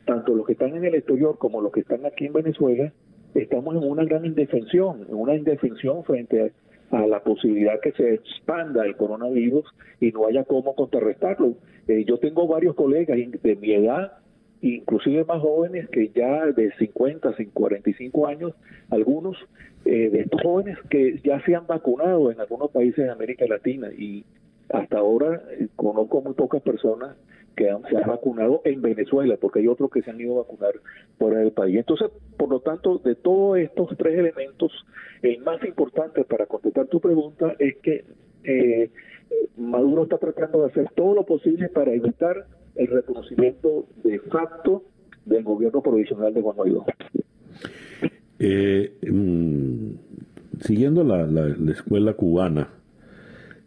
[0.06, 2.94] tanto los que están en el exterior como los que están aquí en Venezuela,
[3.36, 6.52] estamos en una gran indefensión, en una indefensión frente
[6.94, 9.66] a, la posibilidad que se expanda el coronavirus
[10.00, 11.56] y no haya cómo contrarrestarlo.
[11.88, 14.14] Eh, yo tengo varios colegas de mi edad,
[14.62, 18.54] inclusive más jóvenes que ya de 50, 45 años,
[18.90, 19.38] algunos
[19.86, 23.90] eh, de estos jóvenes que ya se han vacunado en algunos países de América Latina
[23.98, 24.24] y
[24.70, 27.18] hasta ahora eh, conozco muy pocas personas
[27.56, 30.74] que se han vacunado en Venezuela, porque hay otros que se han ido a vacunar
[31.18, 31.78] fuera del país.
[31.78, 34.72] Entonces, por lo tanto, de todos estos tres elementos,
[35.22, 38.06] el más importante para contestar tu pregunta es que
[38.44, 38.90] eh,
[39.58, 44.84] Maduro está tratando de hacer todo lo posible para evitar el reconocimiento de facto
[45.26, 46.86] del gobierno provisional de Guaidó.
[48.40, 49.92] Eh, mm,
[50.60, 52.70] siguiendo la, la escuela cubana,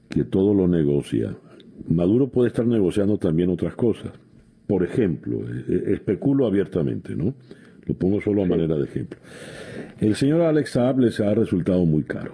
[0.09, 1.37] que todo lo negocia,
[1.89, 4.12] Maduro puede estar negociando también otras cosas.
[4.66, 7.34] Por ejemplo, eh, eh, especulo abiertamente, ¿no?
[7.84, 9.18] Lo pongo solo a manera de ejemplo.
[10.01, 12.32] El señor Alex Saab les ha resultado muy caro.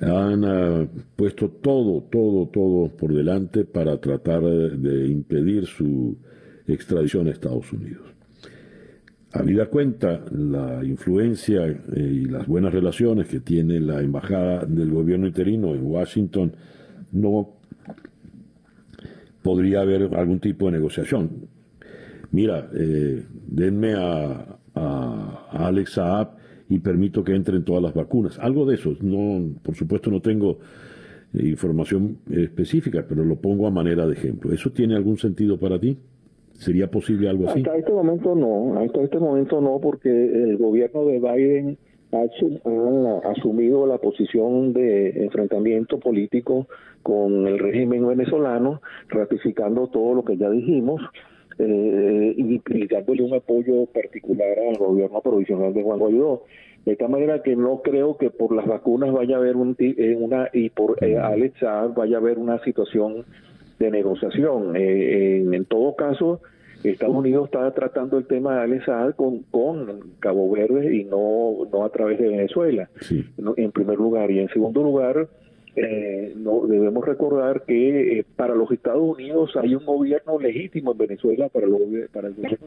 [0.00, 6.16] Han ah, puesto todo, todo, todo por delante para tratar de impedir su
[6.66, 8.14] extradición a Estados Unidos.
[9.32, 15.26] Habida cuenta la influencia eh, y las buenas relaciones que tiene la embajada del gobierno
[15.26, 16.52] interino en Washington,
[17.10, 17.56] no
[19.44, 21.48] podría haber algún tipo de negociación.
[22.32, 24.58] Mira, eh, denme a,
[25.50, 26.30] Alex Saab
[26.68, 28.40] y permito que entren todas las vacunas.
[28.40, 28.96] Algo de eso.
[29.02, 30.58] No, por supuesto no tengo
[31.32, 34.52] eh, información específica, pero lo pongo a manera de ejemplo.
[34.52, 35.96] ¿Eso tiene algún sentido para ti?
[36.54, 37.60] ¿Sería posible algo así?
[37.60, 41.78] Hasta este momento no, hasta este momento no, porque el gobierno de Biden
[42.14, 46.66] ha asumido la posición de enfrentamiento político
[47.02, 51.02] con el régimen venezolano, ratificando todo lo que ya dijimos
[51.58, 56.42] eh, y, dándole un apoyo particular al gobierno provisional de Juan Guaidó.
[56.84, 60.16] De esta manera que no creo que por las vacunas vaya a haber un, eh,
[60.18, 61.54] una y por eh, Alex
[61.94, 63.24] vaya a haber una situación
[63.78, 64.76] de negociación.
[64.76, 66.40] Eh, en, todo caso,
[66.92, 68.84] Estados Unidos está tratando el tema de Alex
[69.16, 72.88] con, con Cabo Verde y no, no a través de Venezuela,
[73.56, 74.30] en primer lugar.
[74.30, 75.28] Y en segundo lugar,
[75.76, 80.98] eh, no debemos recordar que eh, para los Estados Unidos hay un gobierno legítimo en
[80.98, 81.66] Venezuela para,
[82.12, 82.66] para el gobierno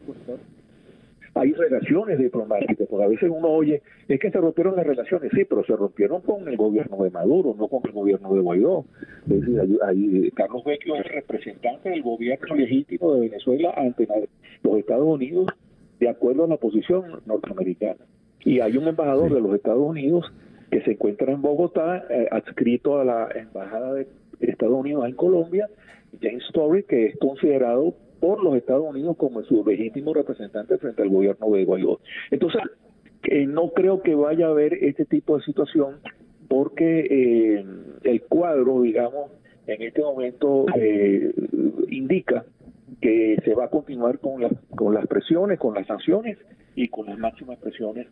[1.38, 5.44] hay relaciones diplomáticas, porque a veces uno oye, es que se rompieron las relaciones, sí,
[5.44, 8.84] pero se rompieron con el gobierno de Maduro, no con el gobierno de Guaidó.
[9.30, 14.08] Es decir, Carlos Vecchio es el representante del gobierno legítimo de Venezuela ante
[14.62, 15.46] los Estados Unidos
[16.00, 18.00] de acuerdo a la posición norteamericana.
[18.44, 20.24] Y hay un embajador de los Estados Unidos
[20.70, 24.06] que se encuentra en Bogotá, eh, adscrito a la Embajada de
[24.40, 25.68] Estados Unidos en Colombia,
[26.20, 31.08] James Story, que es considerado por los Estados Unidos como su legítimo representante frente al
[31.08, 32.00] gobierno de Guaidó.
[32.30, 32.62] Entonces,
[33.24, 35.96] eh, no creo que vaya a haber este tipo de situación
[36.48, 37.64] porque eh,
[38.04, 39.30] el cuadro, digamos,
[39.66, 40.64] en este momento
[41.90, 42.44] indica
[43.02, 44.42] que se va a continuar con,
[44.74, 46.38] con las presiones, con las sanciones
[46.74, 48.06] y con las máximas presiones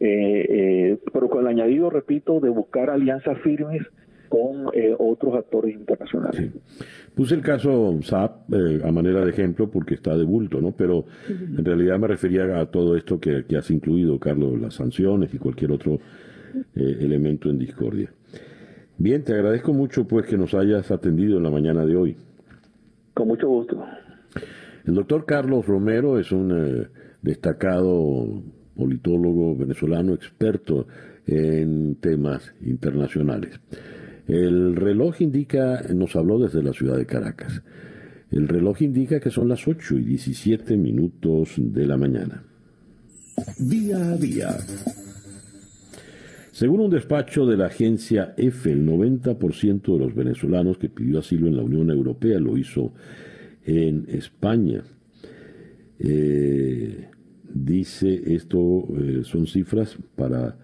[0.00, 3.82] eh, eh, pero con el añadido, repito, de buscar alianzas firmes
[4.28, 6.50] con eh, otros actores internacionales.
[7.14, 10.72] Puse el caso SAP eh, a manera de ejemplo porque está de bulto, ¿no?
[10.72, 15.38] Pero en realidad me refería a todo esto que, has incluido, Carlos, las sanciones y
[15.38, 15.98] cualquier otro
[16.74, 18.12] elemento en discordia.
[18.96, 22.16] Bien, te agradezco mucho pues que nos hayas atendido en la mañana de hoy.
[23.12, 23.84] Con mucho gusto.
[24.84, 26.88] El doctor Carlos Romero es un
[27.22, 28.42] destacado
[28.76, 30.86] politólogo venezolano experto
[31.26, 33.60] en temas internacionales.
[34.26, 37.62] El reloj indica, nos habló desde la ciudad de Caracas.
[38.30, 42.42] El reloj indica que son las 8 y 17 minutos de la mañana.
[43.58, 44.56] Día a día.
[46.52, 51.48] Según un despacho de la agencia EFE, el 90% de los venezolanos que pidió asilo
[51.48, 52.92] en la Unión Europea lo hizo
[53.64, 54.84] en España.
[55.98, 57.08] Eh,
[57.52, 60.56] dice esto, eh, son cifras para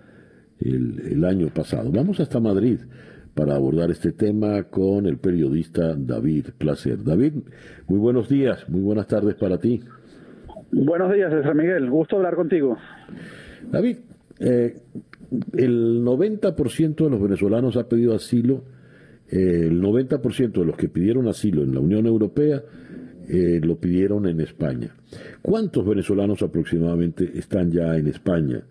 [0.61, 1.91] el, el año pasado.
[1.91, 2.79] Vamos hasta Madrid
[3.41, 7.03] para abordar este tema con el periodista David Placer.
[7.03, 7.33] David,
[7.89, 9.81] muy buenos días, muy buenas tardes para ti.
[10.71, 12.77] Buenos días, César Miguel, gusto hablar contigo.
[13.73, 13.97] David,
[14.41, 14.75] eh,
[15.57, 18.63] el 90% de los venezolanos ha pedido asilo,
[19.31, 22.61] eh, el 90% de los que pidieron asilo en la Unión Europea
[23.27, 24.95] eh, lo pidieron en España.
[25.41, 28.65] ¿Cuántos venezolanos aproximadamente están ya en España?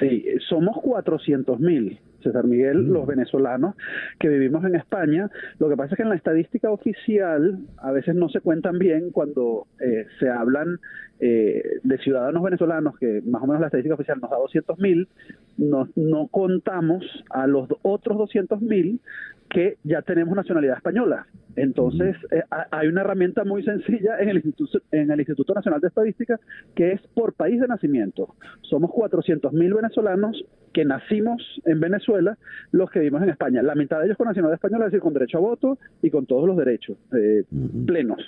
[0.00, 1.98] Sí, somos 400 mil.
[2.26, 2.92] César Miguel, mm.
[2.92, 3.74] los venezolanos
[4.18, 5.30] que vivimos en España.
[5.58, 9.10] Lo que pasa es que en la estadística oficial a veces no se cuentan bien
[9.10, 10.78] cuando eh, se hablan
[11.20, 15.08] eh, de ciudadanos venezolanos, que más o menos la estadística oficial nos da 200 mil,
[15.56, 19.00] no, no contamos a los otros 200 mil
[19.48, 21.26] que ya tenemos nacionalidad española.
[21.56, 25.88] Entonces, eh, hay una herramienta muy sencilla en el, Instituto, en el Instituto Nacional de
[25.88, 26.38] Estadística
[26.74, 28.34] que es por país de nacimiento.
[28.62, 30.44] Somos 400 mil venezolanos
[30.74, 32.36] que nacimos en Venezuela,
[32.70, 33.62] los que vivimos en España.
[33.62, 36.26] La mitad de ellos con nacionalidad española, es decir, con derecho a voto y con
[36.26, 37.44] todos los derechos eh,
[37.86, 38.20] plenos.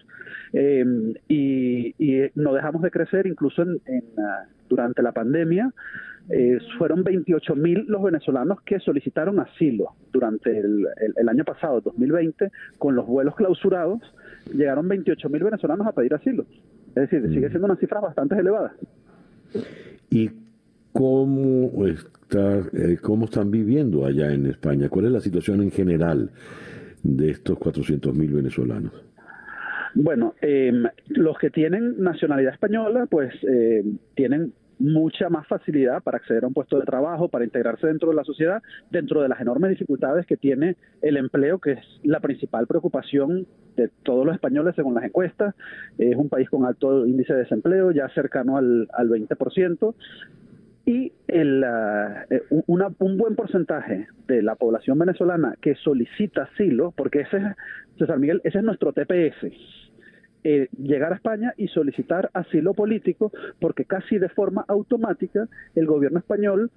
[0.55, 1.95] Em, y,
[2.35, 3.81] no dejamos de crecer incluso en,
[4.19, 5.73] ah, durante la pandemia.
[6.31, 10.87] Eh, fueron 28 mil los venezolanos que solicitaron asilo durante el,
[11.27, 14.01] año pasado, 2020, con los vuelos clausurados,
[14.53, 16.45] llegaron 28 mil venezolanos a pedir asilo.
[16.89, 18.75] Es decir, sigue siendo una cifra bastante elevada.
[20.11, 20.31] ¿Y
[20.93, 24.91] cómo, está, eh, cómo están viviendo allá en España?
[24.91, 26.31] ¿Cuál es la situación en general
[27.03, 29.08] de estos 400 mil venezolanos?
[30.01, 30.73] Bueno, eh,
[31.09, 33.83] los que tienen nacionalidad española, pues eh,
[34.15, 38.15] tienen mucha más facilidad para acceder a un puesto de trabajo, para integrarse dentro de
[38.15, 42.69] la sociedad, dentro de las enormes dificultades que tiene el empleo, que es la principal
[42.69, 45.57] preocupación de todos los españoles según las encuestas.
[45.99, 49.95] Es un país con alto índice de desempleo, ya cercano al, al 20%.
[50.87, 51.65] Y el,
[52.31, 57.43] eh, un buen porcentaje de la población venezolana que solicita asilo, porque ese es,
[57.99, 59.53] César Miguel, ese es nuestro TPS,
[60.51, 63.31] eh, llegar a España y solicitar asilo político,
[63.61, 66.71] porque casi de forma automática el gobierno español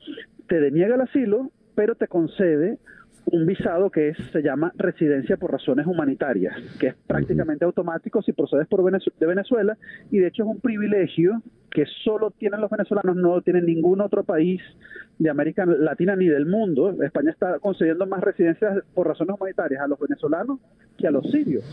[0.50, 2.80] te deniega el asilo, pero te concede
[3.26, 8.68] un visado que se llama residencia por razones humanitarias, que es prácticamente automático si procedes
[8.68, 9.78] por de Venezuela
[10.10, 14.02] y de hecho es un privilegio que solo tienen los venezolanos, no lo tiene ningún
[14.02, 14.62] otro país
[15.18, 17.02] de América Latina ni del mundo.
[17.02, 20.60] España está concediendo más residencias por razones humanitarias a los venezolanos
[20.98, 21.64] que a los sirios.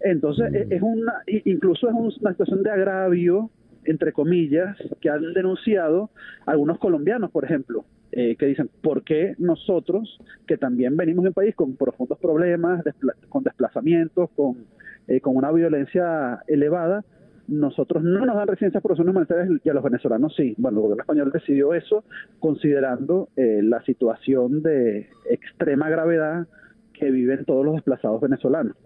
[0.00, 3.50] Entonces, e-, es una, incluso es una situación de agravio,
[3.84, 6.10] entre comillas, que han denunciado
[6.44, 11.34] algunos colombianos, por ejemplo, eh, que dicen, ¿por qué nosotros, que también venimos de un
[11.34, 12.82] país con profundos problemas,
[13.28, 14.64] con desplazamientos, con,
[15.06, 17.04] eh, con una violencia elevada,
[17.50, 20.54] nosotros no nos dan residencias por razones humanitarias y a los venezolanos sí.
[20.56, 22.04] Bueno, el gobierno español decidió eso
[22.38, 26.46] considerando eh, la situación de extrema gravedad
[26.92, 28.76] que viven todos los desplazados venezolanos.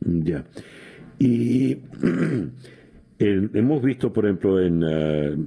[0.00, 0.44] Ya.
[1.18, 1.78] Y
[3.18, 5.44] hemos visto, por ejemplo, en, uh,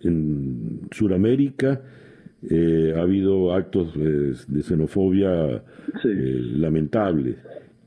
[0.00, 1.82] en Sudamérica
[2.50, 7.36] eh, ha habido actos de, xenofobia eh, lamentables.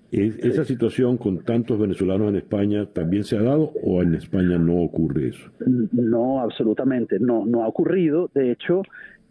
[0.10, 4.78] ¿Esa situación con tantos venezolanos en España también se ha dado o en España no
[4.78, 5.50] ocurre eso?
[5.92, 8.30] No, absolutamente, no, no ha ocurrido.
[8.34, 8.84] De hecho,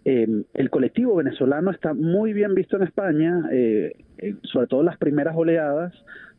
[0.04, 3.94] em, el colectivo venezolano está muy bien visto en España, eh,
[4.42, 5.94] sobre todo las primeras oleadas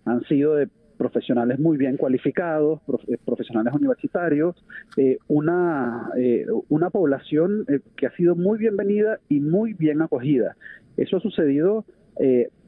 [0.05, 4.55] han sido de profesionales muy bien cualificados, eh, profesionales universitarios,
[4.97, 10.55] eh, una, eh, una población que ha sido muy bienvenida y muy bien acogida.
[10.97, 11.85] Eso ha sucedido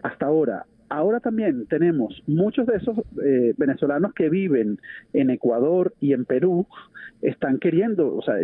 [0.04, 0.66] hasta ahora.
[0.90, 2.98] Ahora también tenemos muchos de esos
[3.58, 4.78] venezolanos que viven
[5.14, 6.68] en Ecuador y en Perú,
[7.24, 8.36] están queriendo, o sea,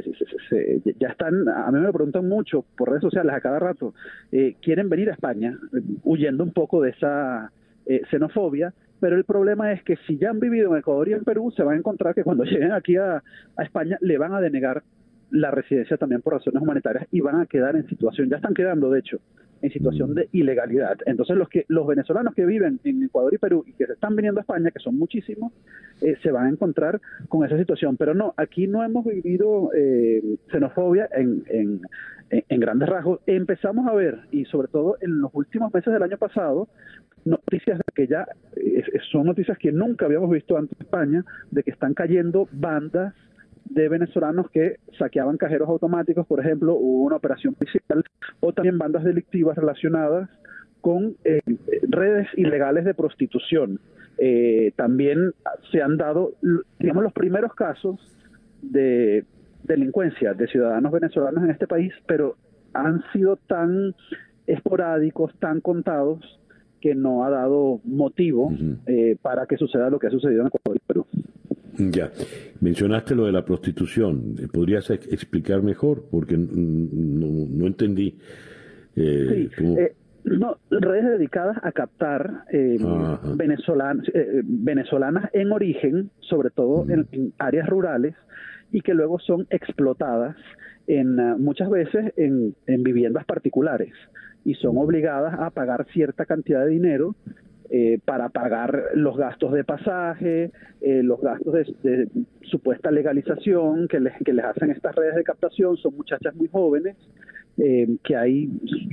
[0.99, 3.93] ya están, a mí me preguntan mucho por redes sociales a cada rato,
[4.61, 5.57] quieren venir a España,
[6.03, 7.51] huyendo un poco de esa
[8.09, 8.73] xenofobia,
[9.05, 11.61] pero el problema es que si ya han vivido en Ecuador y en Perú, se
[11.61, 13.21] van a encontrar que cuando lleguen aquí a,
[13.59, 14.81] España le van a denegar
[15.29, 18.89] la residencia también por razones humanitarias y van a quedar en situación, ya están quedando
[18.89, 19.19] de hecho,
[19.61, 20.97] en situación de ilegalidad.
[21.05, 24.15] Entonces los que los venezolanos que viven en Ecuador y Perú y que se están
[24.15, 25.53] viniendo a España, que son muchísimos,
[26.01, 27.97] eh, se van a encontrar con esa situación.
[27.97, 31.81] Pero no, aquí no hemos vivido eh, xenofobia en, en,
[32.29, 33.21] en grandes rasgos.
[33.25, 36.67] Empezamos a ver, y sobre todo en los últimos meses del año pasado,
[37.25, 38.27] noticias de que ya
[39.11, 43.13] son noticias que nunca habíamos visto antes en España, de que están cayendo bandas
[43.65, 48.03] de venezolanos que saqueaban cajeros automáticos, por ejemplo, hubo una operación policial,
[48.39, 50.29] o también bandas delictivas relacionadas
[50.81, 51.41] con eh,
[51.89, 53.79] redes ilegales de prostitución.
[54.17, 55.33] Eh, también
[55.71, 56.33] se han dado,
[56.79, 57.99] digamos, los primeros casos
[58.61, 59.25] de
[59.63, 62.35] delincuencia de ciudadanos venezolanos en este país, pero
[62.73, 63.95] han sido tan
[64.47, 66.39] esporádicos, tan contados,
[66.85, 68.53] que no ha dado motivo
[68.85, 71.04] eh, para que suceda lo que ha sucedido en Ecuador y Perú.
[71.77, 72.11] Ya,
[72.61, 74.35] mencionaste lo de la prostitución.
[74.51, 76.05] ¿Podrías explicar mejor?
[76.09, 78.17] Porque no, entendí.
[78.95, 82.77] Eh, sí, eh, no, redes dedicadas a captar eh,
[83.35, 88.15] venezolanas, eh, venezolanas en origen, sobre todo en, áreas rurales,
[88.71, 90.35] y que luego son explotadas
[90.87, 93.93] en muchas veces en, en viviendas particulares
[94.43, 97.15] y son obligadas a pagar cierta cantidad de dinero
[97.71, 100.51] eh, para pagar los gastos de pasaje,
[100.81, 101.51] eh, los gastos
[101.81, 102.07] de,
[102.43, 104.13] supuesta legalización que les,
[104.43, 105.75] hacen estas redes de captación.
[105.77, 106.95] Son muchachas muy jóvenes
[107.57, 108.49] eh, que hay,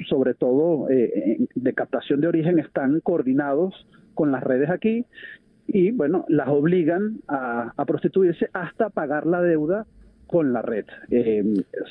[0.09, 5.05] sobre todo de captación de origen, están coordinados con las redes aquí
[5.67, 9.85] y, bueno, las obligan a, a prostituirse hasta pagar la deuda
[10.27, 10.87] con la red.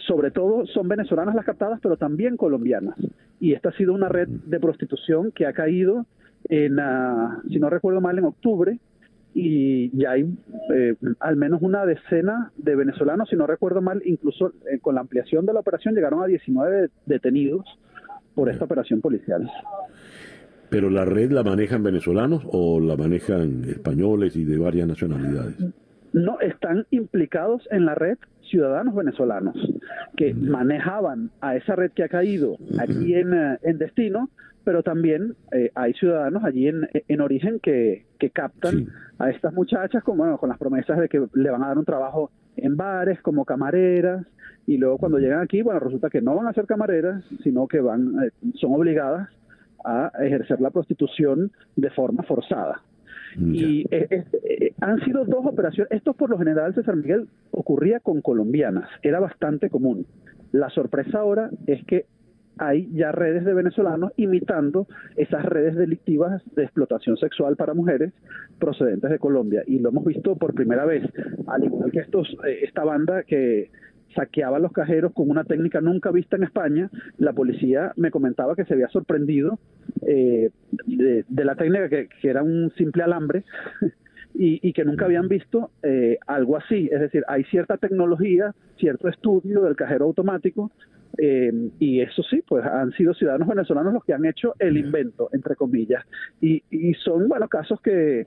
[0.07, 2.95] sobre todo son venezolanas las captadas, pero también colombianas.
[3.39, 6.07] Y esta ha sido una red de prostitución que ha caído
[6.49, 6.77] en,
[7.49, 8.79] si no recuerdo mal, en octubre,
[9.33, 10.23] y ya hay
[10.73, 15.01] eh, al menos una decena de venezolanos, si no recuerdo mal, incluso eh, con la
[15.01, 17.65] ampliación de la operación llegaron a 19 detenidos
[18.35, 19.49] por esta operación policial.
[20.69, 25.55] ¿Pero la red la manejan venezolanos o la manejan españoles y de varias nacionalidades?
[26.13, 28.17] No, están implicados en la red
[28.49, 29.55] ciudadanos venezolanos
[30.17, 34.29] que manejaban a esa red que ha caído aquí en, eh, en destino
[34.63, 38.87] pero también eh, hay ciudadanos allí en, en origen que, que captan
[39.17, 41.85] a estas muchachas con, bueno, con las promesas de que le van a dar un
[41.85, 44.25] trabajo en bares como camareras
[44.67, 47.79] y luego cuando llegan aquí, bueno, resulta que no van a ser camareras, sino que
[47.79, 49.29] van, eh, son obligadas
[49.83, 52.81] a ejercer la prostitución de forma forzada.
[53.37, 55.91] Y eh, han sido dos operaciones.
[55.91, 60.05] Esto por lo general, César Miguel, ocurría con colombianas, era bastante común.
[60.51, 62.05] La sorpresa ahora es que
[62.57, 68.13] hay ya redes de venezolanos imitando esas redes delictivas de explotación sexual para mujeres
[68.59, 69.63] procedentes de Colombia.
[69.65, 71.03] Y lo hemos visto por primera vez,
[71.47, 73.71] al igual que estos, eh, esta banda que
[74.15, 76.89] saqueaba los cajeros con una técnica nunca vista en España.
[77.17, 79.59] La policía me comentaba que se había sorprendido
[80.07, 80.49] eh,
[80.85, 83.43] de, la técnica que, era un simple alambre
[84.33, 86.89] y, que nunca habían visto eh, algo así.
[86.91, 90.71] Es decir, hay cierta tecnología, cierto estudio del cajero automático
[91.17, 95.29] eh, y eso sí, pues han sido ciudadanos venezolanos los que han hecho el invento,
[95.33, 96.03] entre comillas.
[96.39, 98.25] Y, y son, bueno, casos que,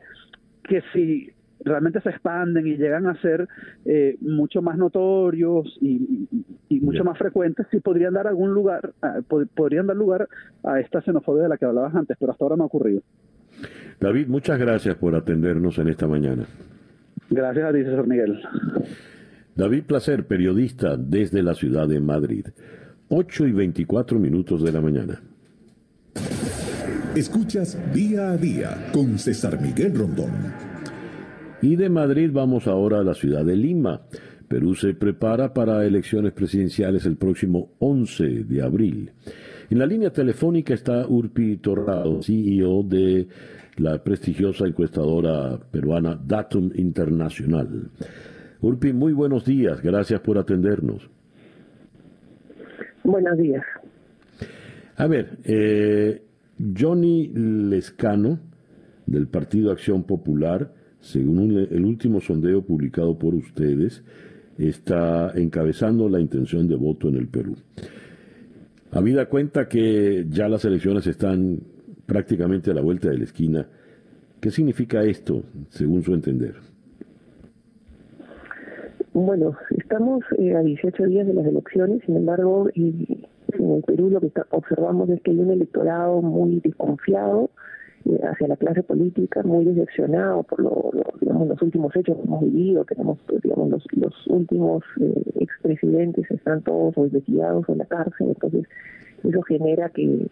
[0.65, 1.31] que si
[1.65, 3.49] realmente se expanden y llegan a ser
[3.85, 6.29] eh, mucho más notorios y,
[6.81, 8.93] mucho más frecuentes, sí podrían dar algún lugar,
[9.55, 10.29] podrían dar lugar
[10.63, 13.01] a esta xenofobia de la que hablabas antes, pero hasta ahora no ha ocurrido.
[14.01, 16.45] David, muchas gracias por atendernos en esta mañana.
[17.31, 18.43] Gracias a ti, César Miguel.
[19.55, 22.47] David Placer, periodista desde la ciudad de Madrid.
[23.09, 25.21] 8 y 24 minutos de la mañana.
[27.15, 30.74] Escuchas día a día con César Miguel Rondón.
[31.65, 34.03] Y de Madrid vamos ahora a la ciudad de Lima.
[34.49, 39.11] Perú se prepara para elecciones presidenciales el próximo 11 de abril.
[39.71, 43.29] En la línea telefónica está Urpi Torrado, CEO de
[43.79, 47.89] la prestigiosa encuestadora peruana Datum Internacional.
[48.61, 51.09] Urpi, muy buenos días, gracias por atendernos.
[53.05, 53.65] Buenos días.
[54.97, 56.25] A ver, eh,
[56.79, 58.39] Johnny Lescano,
[59.07, 64.03] del Partido Acción Popular, según el último sondeo publicado por ustedes,
[64.59, 67.57] está encabezando la intención de voto en el Perú.
[68.91, 71.61] Habida cuenta que ya las elecciones están
[72.07, 73.67] prácticamente a la vuelta de la esquina,
[74.41, 76.55] ¿qué significa esto, según su entender?
[79.13, 84.11] Bueno, estamos eh, a 18 días de las elecciones, sin embargo, y en el Perú
[84.11, 87.51] lo que observamos es que hay un electorado muy desconfiado
[88.23, 90.91] hacia la clase política, muy decepcionado por lo,
[91.21, 92.85] digamos, los últimos hechos que hemos vivido.
[92.85, 98.67] Tenemos, pues, digamos, los, los últimos eh, expresidentes están todos investigados en la cárcel, entonces
[99.23, 100.29] Eso genera que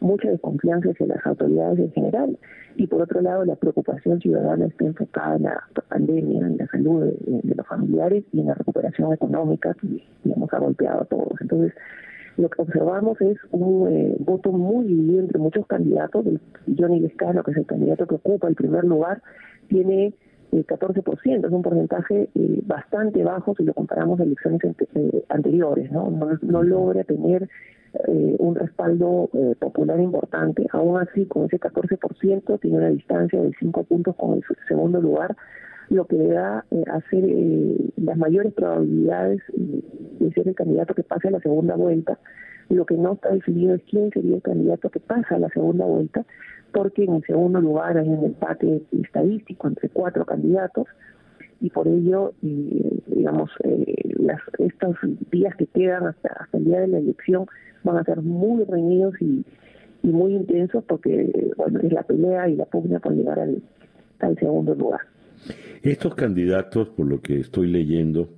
[0.00, 2.38] mucha desconfianza hacia las autoridades en general
[2.76, 7.04] y por otro lado la preocupación ciudadana está enfocada en la pandemia, en la salud
[7.04, 11.40] de, los familiares y en la recuperación económica que digamos ha golpeado a todos.
[11.40, 11.74] Entonces
[12.40, 16.24] lo que observamos es un eh, voto muy dividido entre muchos candidatos.
[16.78, 19.22] Johnny Lescano, que es el candidato que ocupa el primer lugar,
[19.68, 20.14] tiene
[20.52, 24.60] el 14%, es un porcentaje eh, bastante bajo si lo comparamos a elecciones
[24.94, 26.10] eh, anteriores, ¿no?
[26.10, 26.62] ¿no?
[26.62, 27.48] logra tener
[28.06, 33.84] eh, un respaldo popular importante, aún así con ese 14% tiene una distancia de 5
[33.84, 35.36] puntos con el segundo lugar,
[35.90, 37.24] lo que le da a ser
[37.96, 42.18] las mayores probabilidades de ser el candidato que pase a la segunda vuelta.
[42.68, 45.84] Lo que no está definido es quién sería el candidato que pasa a la segunda
[45.84, 46.24] vuelta,
[46.72, 50.86] porque en el segundo lugar hay un empate estadístico entre cuatro candidatos
[51.60, 54.96] y por ello, eh, digamos, eh, las, estos
[55.30, 57.46] días que quedan hasta, el día de la elección
[57.84, 59.44] van a ser muy reñidos y,
[60.02, 61.30] muy intensos porque
[61.82, 63.62] es la pelea y la pugna por llegar al,
[64.38, 65.00] segundo lugar.
[65.82, 68.30] Estos candidatos, por lo que estoy leyendo,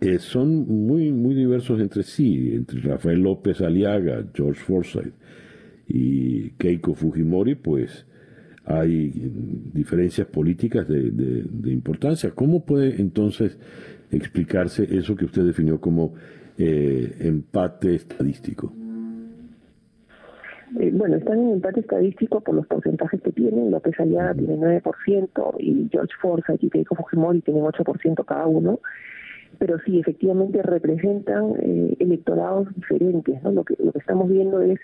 [0.00, 5.14] eh, son muy, muy diversos entre sí, entre Rafael López Aliaga, George Forsyth,
[5.88, 8.06] y Keiko Fujimori, pues
[8.64, 9.12] hay
[9.72, 12.30] diferencias políticas de, de, importancia.
[12.30, 13.56] ¿Cómo puede entonces
[14.10, 16.14] explicarse eso que usted definió como
[16.58, 18.72] eh, empate estadístico?
[20.78, 23.70] Eh, bueno, están en empate estadístico por los porcentajes que tienen.
[23.70, 28.80] López Aliaga tiene 9% y George Forsyth y Keiko Fujimori tienen 8% cada uno
[29.58, 33.42] pero sí, efectivamente representan eh, electorados diferentes.
[33.42, 33.52] ¿no?
[33.52, 34.78] Lo, que, lo que estamos viendo es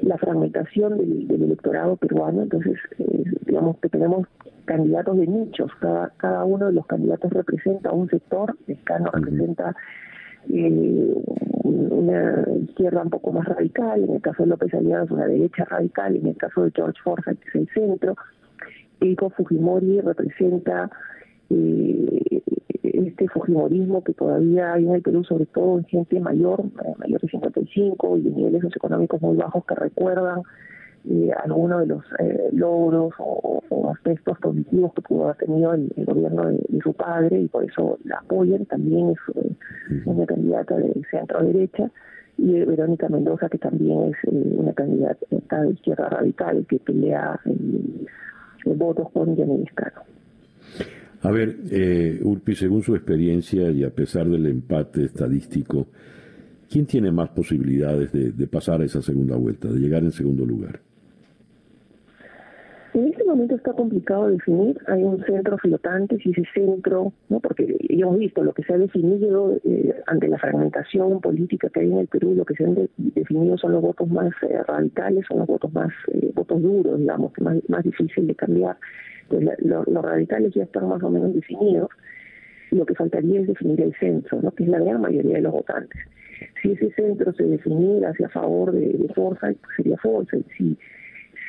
[0.00, 4.26] la fragmentación del, electorado peruano, entonces eh, digamos que tenemos
[4.64, 9.76] candidatos de nichos, cada, cada uno de los candidatos representa un sector, Escano representa
[10.48, 11.14] eh,
[11.64, 15.64] una izquierda un poco más radical, en el caso de López Aliaga es una derecha
[15.64, 18.16] radical, en el caso de George Forsyth es el centro,
[19.00, 20.90] Keiko Fujimori representa
[21.50, 22.42] eh,
[22.82, 27.20] este fujimorismo que todavía hay en el Perú, sobre todo en gente mayor, eh, mayor
[27.20, 30.42] de 55 y de niveles socioeconómicos muy bajos que recuerdan
[31.08, 36.50] eh, algunos de los eh, logros o, aspectos positivos que pudo haber tenido el, gobierno
[36.50, 38.66] de, su padre y por eso la apoyan.
[38.66, 39.18] También es
[40.06, 41.90] una candidata de centro derecha
[42.36, 47.40] y Verónica Mendoza, que también es una candidata de izquierda radical que pelea
[48.64, 49.30] votos con
[49.62, 50.02] Escano.
[51.22, 55.86] A ver, eh, Urpi, según su experiencia y a pesar del empate estadístico,
[56.70, 60.80] ¿quién tiene más posibilidades de, pasar a esa segunda vuelta, de llegar en segundo lugar?
[62.94, 64.78] En este momento está complicado definir.
[64.86, 68.78] Hay un centro flotante, si ese centro, no, porque hemos visto lo que se ha
[68.78, 72.88] definido eh, ante la fragmentación política que hay en el Perú, lo que se han
[72.96, 77.32] definido son los votos más eh, radicales, son los votos más eh, votos duros, digamos,
[77.40, 78.76] más más difícil de cambiar.
[79.28, 81.88] Pues los radicales ya están más o menos definidos,
[82.70, 84.52] lo que faltaría es definir el centro, ¿no?
[84.52, 86.00] que es la gran mayoría de los votantes.
[86.62, 90.46] Si ese centro se definiera hacia favor de, de Forsyth, pues sería Forsyth.
[90.56, 90.76] Si,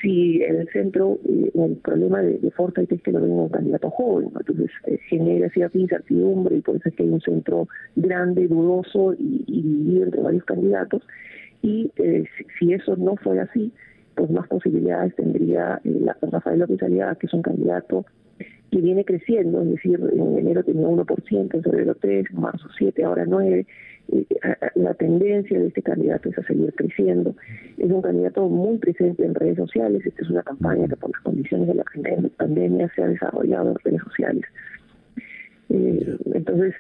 [0.06, 3.90] si el centro, eh, el problema de, de Forsyth es que lo ven un candidato
[3.90, 8.48] joven, entonces eh, genera cierta incertidumbre y por eso es que hay un centro grande,
[8.48, 11.02] dudoso y, dividido entre varios candidatos.
[11.64, 12.26] Y eh,
[12.60, 13.72] si, eso no fuera así,
[14.14, 16.80] pues más posibilidades tendría eh, la, Rafael López
[17.20, 18.06] que es un candidato
[18.70, 23.04] que viene creciendo, es decir, en enero tenía 1%, en febrero 3, en marzo 7,
[23.04, 23.66] ahora 9.
[24.12, 24.26] Eh,
[24.76, 27.36] la tendencia de este candidato es a seguir creciendo.
[27.78, 30.06] Es un candidato muy presente en redes sociales.
[30.06, 31.84] Esta es una campaña que por las condiciones de la
[32.38, 34.46] pandemia se ha desarrollado en redes sociales.
[35.70, 36.76] Eh, entonces,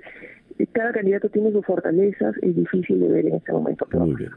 [0.71, 3.87] cada candidato tiene sus fortalezas, es difícil de ver en este momento.
[3.93, 4.31] Muy bien.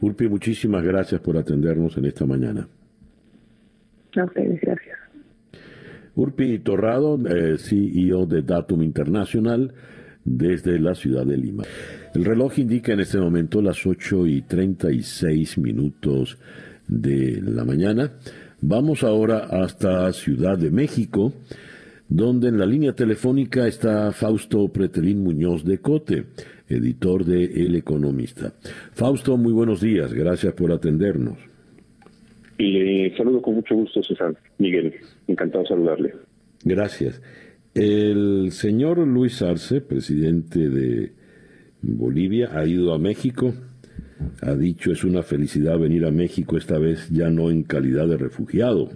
[0.00, 2.68] Urpi, muchísimas gracias por atendernos en esta mañana.
[4.16, 4.98] A ustedes, gracias.
[6.14, 9.72] Urpi Torrado, eh, CEO de Datum Internacional,
[10.24, 11.64] desde la ciudad de Lima.
[12.14, 16.38] El reloj indica en este momento las 8 y 36 minutos
[16.86, 18.12] de la mañana.
[18.60, 21.32] Vamos ahora hasta Ciudad de México,
[22.08, 26.26] donde en la línea telefónica está Fausto Pretelín Muñoz de Cote
[26.72, 28.52] editor de El Economista.
[28.92, 31.38] Fausto, muy buenos días, gracias por atendernos.
[32.58, 34.34] Y le saludo con mucho gusto, César.
[34.58, 34.94] Miguel,
[35.26, 36.14] encantado de saludarle.
[36.64, 37.20] Gracias.
[37.74, 41.12] El señor Luis Arce, presidente de
[41.80, 43.54] Bolivia, ha ido a México.
[44.40, 48.18] Ha dicho es una felicidad venir a México, esta vez ya no en calidad de
[48.18, 48.90] refugiado.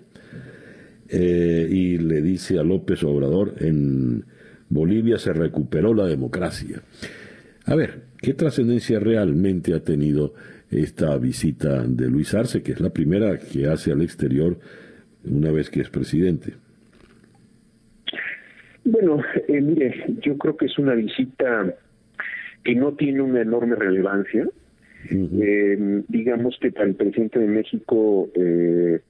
[1.08, 4.24] Eh, y le dice a López Obrador, en
[4.68, 6.82] Bolivia se recuperó la democracia.
[7.64, 10.34] A ver, ¿qué trascendencia realmente ha tenido
[10.70, 14.58] esta visita de Luis Arce, que es la primera que hace al exterior
[15.24, 16.54] una vez que es presidente.
[18.86, 21.74] Bueno, eh, mire, yo creo que es una visita
[22.62, 24.48] que no tiene una enorme relevancia.
[25.10, 29.00] eh, digamos que para el presidente de México eh,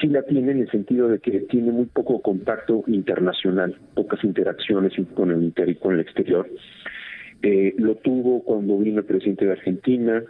[0.00, 4.94] sí la tiene en el sentido de que tiene muy poco contacto internacional, pocas interacciones
[5.14, 6.48] con el interior y con el exterior.
[7.42, 10.22] Eh, lo tuvo cuando vino el presidente de Argentina,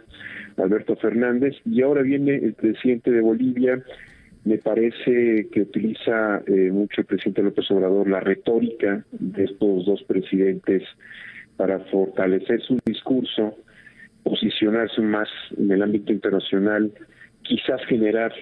[0.57, 3.81] Alberto Fernández, y ahora viene el presidente de Bolivia.
[4.45, 10.03] Me parece que utiliza eh, mucho el presidente López Obrador la retórica de estos dos
[10.03, 10.83] presidentes
[11.57, 13.55] para fortalecer su discurso,
[14.23, 16.91] posicionarse más en el ámbito internacional,
[17.43, 18.33] quizás generar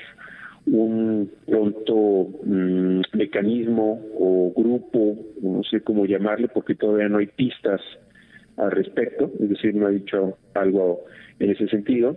[0.67, 7.81] un pronto mm, mecanismo o grupo, no sé cómo llamarle, porque todavía no hay pistas
[8.57, 11.05] al respecto, es decir, no ha dicho algo
[11.39, 12.15] en ese sentido,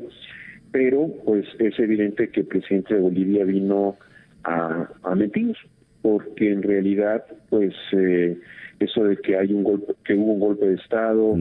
[0.72, 3.96] pero pues es evidente que el presidente de Bolivia vino
[4.44, 5.56] a, a mentir,
[6.02, 8.38] porque en realidad pues eh,
[8.80, 11.36] eso de que hay un golpe, que hubo un golpe de estado,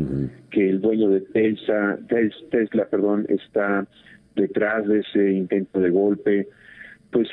[0.52, 1.98] que el dueño de Tesla,
[2.52, 3.88] Tesla, perdón, está
[4.36, 6.48] detrás de ese intento de golpe,
[7.12, 7.28] pues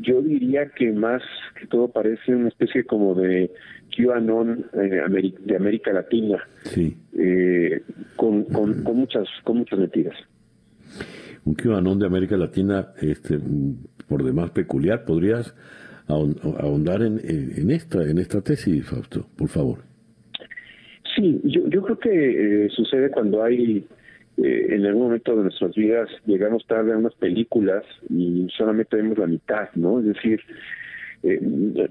[0.00, 1.22] yo diría que más
[1.58, 3.50] que todo parece una especie como de
[3.96, 5.02] QAnon eh,
[5.40, 6.96] de América Latina, sí.
[7.18, 7.82] eh,
[8.16, 10.16] con, con, con, muchas con muchas mentiras.
[11.44, 13.38] Un QAnon de América Latina, este,
[14.08, 15.54] por demás peculiar, ¿podrías
[16.08, 19.78] ahondar en, en esta en esta tesis, Fausto, por favor?
[21.14, 23.84] Sí, yo, yo creo que eh, sucede cuando hay
[24.38, 29.18] eh, en algún momento de nuestras vidas llegamos tarde a unas películas y solamente vemos
[29.18, 29.98] la mitad, ¿no?
[29.98, 30.40] Es decir,
[31.22, 31.40] eh,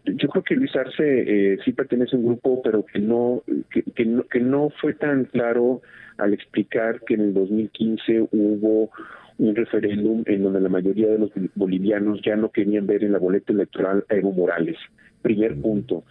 [0.06, 3.84] yo creo que Luis Arce eh, sí pertenece a un grupo, pero que no, que,
[3.84, 5.82] que, no, que no fue tan claro
[6.18, 8.90] al explicar que en el 2015 hubo
[9.38, 13.20] un referéndum en donde la mayoría de los bolivianos ya no querían ver en la
[13.20, 14.78] boleta electoral a Evo Morales.
[15.22, 16.04] Primer punto.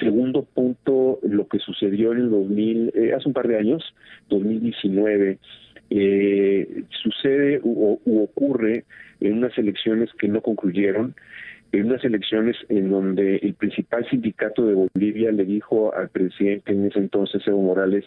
[0.00, 3.82] Segundo punto, lo que sucedió en el 2000, eh, hace un par de años,
[4.28, 5.38] 2019,
[5.90, 8.84] eh, sucede u, u, ocurre
[9.20, 11.14] en unas elecciones que no concluyeron,
[11.72, 16.86] en unas elecciones en donde el principal sindicato de Bolivia le dijo al presidente en
[16.86, 18.04] ese entonces, Evo Morales,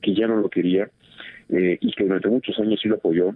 [0.00, 0.90] que ya no lo quería
[1.48, 3.34] eh, y que durante muchos años sí lo apoyó.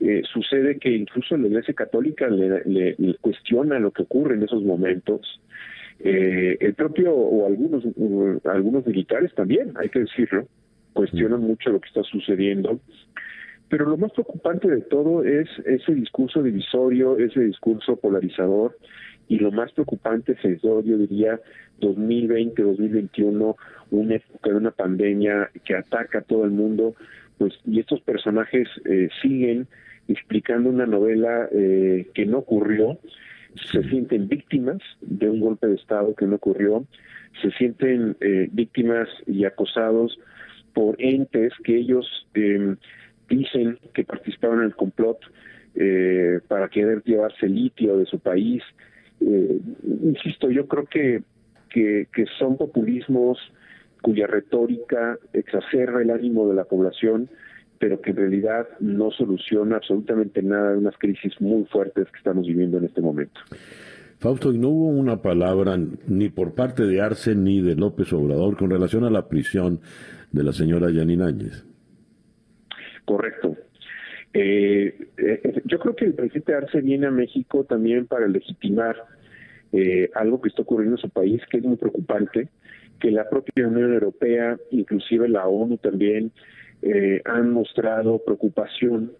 [0.00, 4.42] Eh, sucede que incluso la Iglesia Católica le, le, le, cuestiona lo que ocurre en
[4.42, 5.40] esos momentos.
[6.00, 10.46] Eh, el propio o algunos uh, algunos militares también, hay que decirlo,
[10.92, 12.80] cuestionan mucho lo que está sucediendo.
[13.68, 18.76] Pero lo más preocupante de todo es ese discurso divisorio, ese discurso polarizador,
[19.28, 21.40] y lo más preocupante es yo diría,
[21.80, 23.56] 2020, 2021,
[23.90, 26.94] una época de una pandemia que ataca a todo el mundo,
[27.38, 29.66] pues, y estos personajes eh, siguen
[30.08, 32.98] explicando una novela eh, que no ocurrió,
[33.72, 36.86] se sienten víctimas de un golpe de Estado que no ocurrió,
[37.42, 40.18] se sienten eh, víctimas y acosados
[40.72, 42.76] por entes que ellos eh,
[43.28, 45.18] dicen que participaron en el complot
[45.74, 48.62] eh, para querer llevarse litio de su país.
[49.20, 49.58] Eh,
[50.02, 51.22] insisto, yo creo que,
[51.70, 53.38] que, que son populismos
[54.02, 57.28] cuya retórica exacerba el ánimo de la población,
[57.78, 62.46] pero que en realidad no soluciona absolutamente nada de unas crisis muy fuertes que estamos
[62.46, 63.40] viviendo en este momento.
[64.18, 68.56] Fausto, y no hubo una palabra ni por parte de Arce ni de López Obrador
[68.56, 69.80] con relación a la prisión
[70.32, 71.66] de la señora Yanina Áñez.
[73.06, 73.56] Correcto.
[74.34, 78.96] Eh, eh, yo creo que el presidente Arce viene a México también para legitimar
[79.72, 82.48] eh, algo que está ocurriendo en su país, que es muy preocupante,
[83.00, 86.32] que la propia Unión Europea, inclusive la ONU también,
[86.82, 89.12] eh, han mostrado preocupación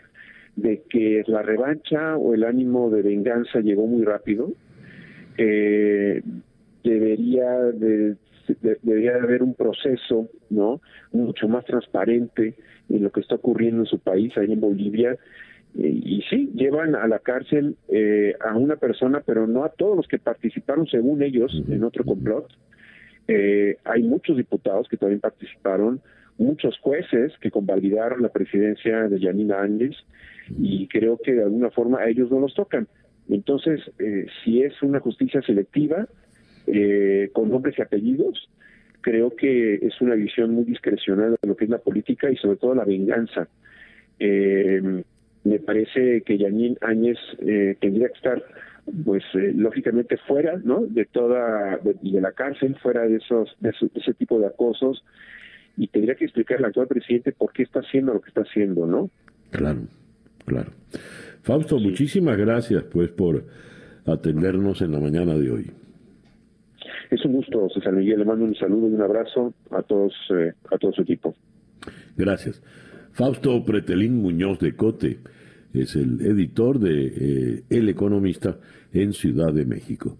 [0.56, 4.52] de que la revancha o el ánimo de venganza llegó muy rápido.
[5.38, 6.22] Eh,
[6.82, 8.16] debería de,
[8.60, 10.80] debería de haber un proceso, ¿no?
[11.12, 12.54] Mucho más transparente
[12.88, 15.16] en lo que está ocurriendo en su país, ahí en Bolivia.
[15.78, 19.96] Eh, y sí, llevan a la cárcel eh, a una persona, pero no a todos
[19.96, 22.46] los que participaron, según ellos, en otro complot.
[23.28, 26.00] Eh, hay muchos diputados que también participaron,
[26.38, 29.96] muchos jueces que convalidaron la presidencia de Yanina Áñez
[30.58, 32.86] y creo que de alguna forma a ellos no los tocan.
[33.28, 36.06] Entonces, eh, si es una justicia selectiva,
[36.66, 38.48] eh, con nombres y apellidos,
[39.00, 42.56] creo que es una visión muy discrecional de lo que es la política y sobre
[42.56, 43.48] todo la venganza.
[44.18, 45.02] Eh,
[45.44, 48.42] me parece que Yanin Áñez eh, tendría que estar
[49.04, 53.70] pues eh, lógicamente fuera no de toda de, de, la cárcel fuera de esos de,
[53.70, 55.04] eso, de ese tipo de acosos
[55.76, 58.86] y tendría que explicar al actual presidente por qué está haciendo lo que está haciendo
[58.86, 59.10] no
[59.50, 59.80] claro
[60.46, 60.70] Claro.
[61.42, 63.44] Fausto, muchísimas gracias pues por
[64.06, 65.70] atendernos en la mañana de hoy.
[67.10, 68.18] Es un gusto, César Miguel.
[68.18, 71.34] Le mando un saludo y un abrazo a todos, eh, a todo su equipo.
[72.16, 72.62] Gracias.
[73.12, 75.18] Fausto Pretelín Muñoz de Cote
[75.72, 78.58] es el editor de eh, El Economista
[78.92, 80.18] en Ciudad de México.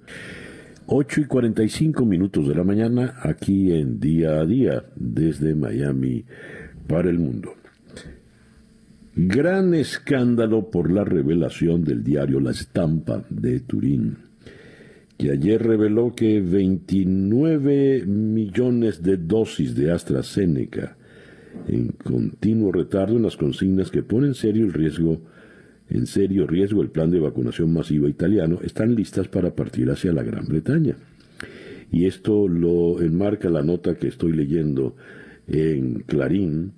[0.87, 6.25] 8 y 45 minutos de la mañana aquí en Día a Día desde Miami
[6.87, 7.55] para el mundo.
[9.17, 14.19] Gran escándalo por la revelación del diario La Estampa de Turín,
[15.19, 20.97] que ayer reveló que 29 millones de dosis de AstraZeneca
[21.69, 25.23] en continuo retardo en las consignas que ponen en serio el riesgo
[25.89, 30.25] en serio riesgo el plan de vacunación masiva italiano están listas para partir hacia la
[30.25, 30.97] Gran Bretaña.
[31.93, 34.97] Y esto lo enmarca la nota que estoy leyendo
[35.47, 36.73] en Clarín,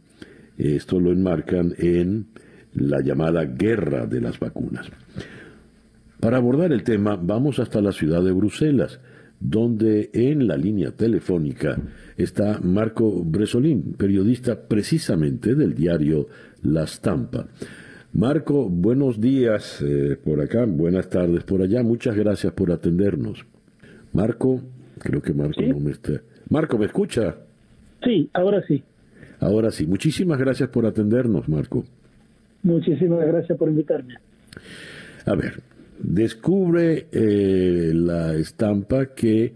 [0.59, 2.27] esto lo enmarcan en
[2.75, 4.87] la llamada guerra de las vacunas.
[6.21, 9.01] Para abordar el tema, vamos hasta la ciudad de Bruselas,
[9.39, 11.79] donde en la línea telefónica
[12.17, 16.27] está Marco Bresolín, periodista precisamente del diario
[16.63, 17.47] La Stampa.
[18.13, 23.47] Marco, buenos días eh, por acá, buenas tardes por allá, muchas gracias por atendernos.
[24.13, 24.61] Marco,
[24.99, 26.15] creo que Marco no me está.
[26.49, 27.37] Marco, ¿me escucha?
[28.03, 28.83] Sí, ahora sí.
[29.39, 31.85] Ahora sí, muchísimas gracias por atendernos, Marco.
[32.65, 34.15] Muchísimas gracias por invitarme.
[35.25, 35.63] A ver,
[36.01, 39.53] descubre eh, la estampa que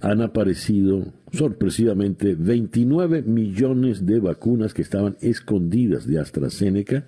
[0.00, 7.04] han aparecido sorpresivamente 29 millones de vacunas que estaban escondidas de AstraZeneca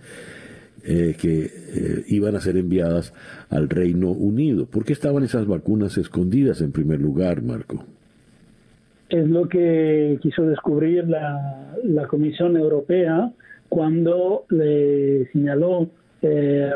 [0.85, 3.13] eh, que eh, iban a ser enviadas
[3.51, 4.67] al Reino Unido.
[4.67, 7.85] ¿Por qué estaban esas vacunas escondidas en primer lugar, Marco?
[9.09, 13.33] Es lo que quiso descubrir la, la Comisión Europea
[13.69, 15.91] cuando le señaló
[16.27, 16.73] eh,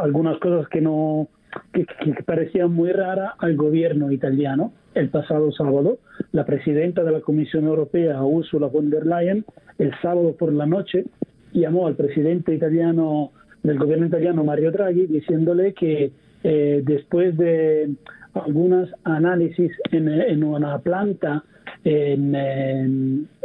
[0.00, 1.28] algunas cosas que no
[1.72, 4.72] que, que, parecían muy raras al gobierno italiano.
[4.94, 5.98] El pasado sábado,
[6.32, 9.44] la presidenta de la Comisión Europea, Ursula von der Leyen,
[9.78, 11.04] el sábado por la noche,
[11.52, 13.32] llamó al presidente italiano
[13.62, 16.12] del gobierno italiano Mario Draghi diciéndole que
[16.44, 17.90] eh, después de
[18.34, 21.44] algunos análisis en, una planta
[21.84, 22.34] en,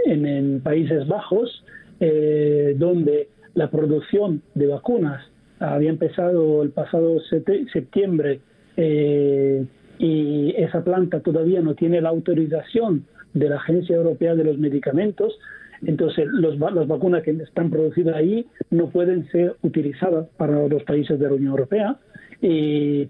[0.05, 1.63] en, Países Bajos,
[1.99, 5.23] eh, donde la producción de vacunas
[5.63, 7.19] había empezado el pasado
[7.71, 8.39] septiembre
[8.77, 9.65] eh,
[9.99, 15.37] y esa planta todavía no tiene la autorización de la Agencia Europea de los Medicamentos,
[15.85, 21.19] entonces, los, las vacunas que están producidas ahí no pueden ser utilizadas para los países
[21.19, 21.97] de la Unión Europea,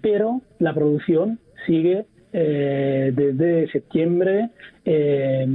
[0.02, 4.50] pero la producción sigue eh, desde septiembre.
[4.84, 5.46] Eh,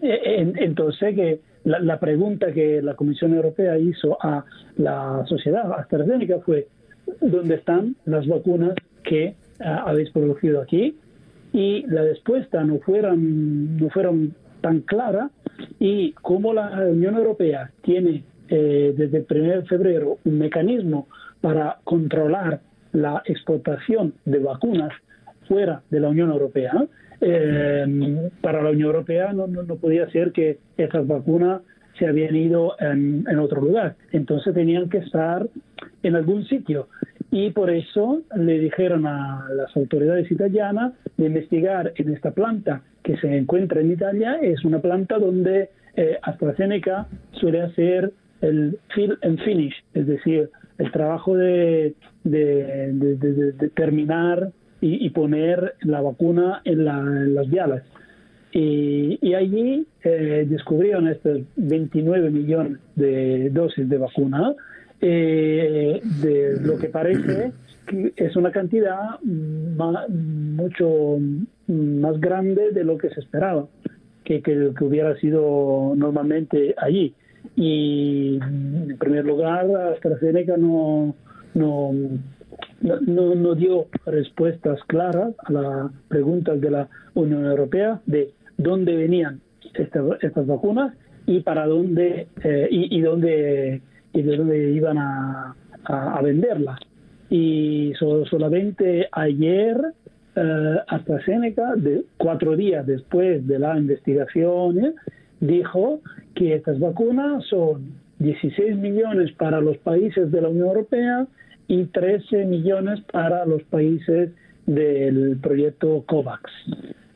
[0.00, 4.44] entonces, que la, pregunta que la Comisión Europea hizo a
[4.76, 6.68] la sociedad AstraZeneca fue,
[7.20, 8.74] ¿dónde están las vacunas
[9.04, 10.96] que ah, habéis producido aquí?
[11.52, 15.30] Y la respuesta no fueron, no fueron tan clara
[15.78, 21.08] y como la Unión Europea tiene eh, desde el 1 de febrero un mecanismo
[21.40, 22.60] para controlar
[22.92, 24.92] la exportación de vacunas
[25.48, 26.72] fuera de la Unión Europea,
[27.22, 31.62] eh, para la Unión Europea no, no, podía ser que esas vacunas
[31.98, 33.94] se habían ido en, otro lugar.
[34.10, 35.46] Entonces tenían que estar
[36.02, 36.88] en algún sitio.
[37.30, 43.16] Y por eso le dijeron a las autoridades italianas de investigar en esta planta que
[43.18, 44.38] se encuentra en Italia.
[44.42, 50.90] Es una planta donde eh, AstraZeneca suele hacer el fill and finish, es decir, el
[50.90, 51.94] trabajo de,
[53.74, 54.50] terminar
[54.84, 57.82] y, poner la vacuna en, las vialas.
[58.52, 64.54] Y, allí eh, descubrieron estos 29 millones de dosis de vacuna,
[65.00, 67.52] eh, de lo que parece
[67.86, 71.18] que es una cantidad mucho
[71.68, 73.66] más grande de lo que se esperaba,
[74.24, 77.14] que, que, hubiera sido normalmente allí.
[77.54, 81.14] Y en primer lugar, AstraZeneca no,
[82.82, 89.40] no, no dio respuestas claras a las preguntas de la Unión Europea de dónde venían
[89.74, 90.94] estas, estas vacunas
[91.26, 93.80] y para dónde eh, y, dónde
[94.12, 95.54] y de dónde iban a,
[96.22, 96.78] venderlas.
[97.28, 99.76] Y solamente ayer
[100.36, 104.94] eh, AstraZeneca, de, cuatro días después de la investigación,
[105.40, 106.00] dijo
[106.34, 111.26] que estas vacunas son 16 millones para los países de la Unión Europea
[111.68, 114.30] y 13 millones para los países
[114.66, 116.50] del proyecto COVAX.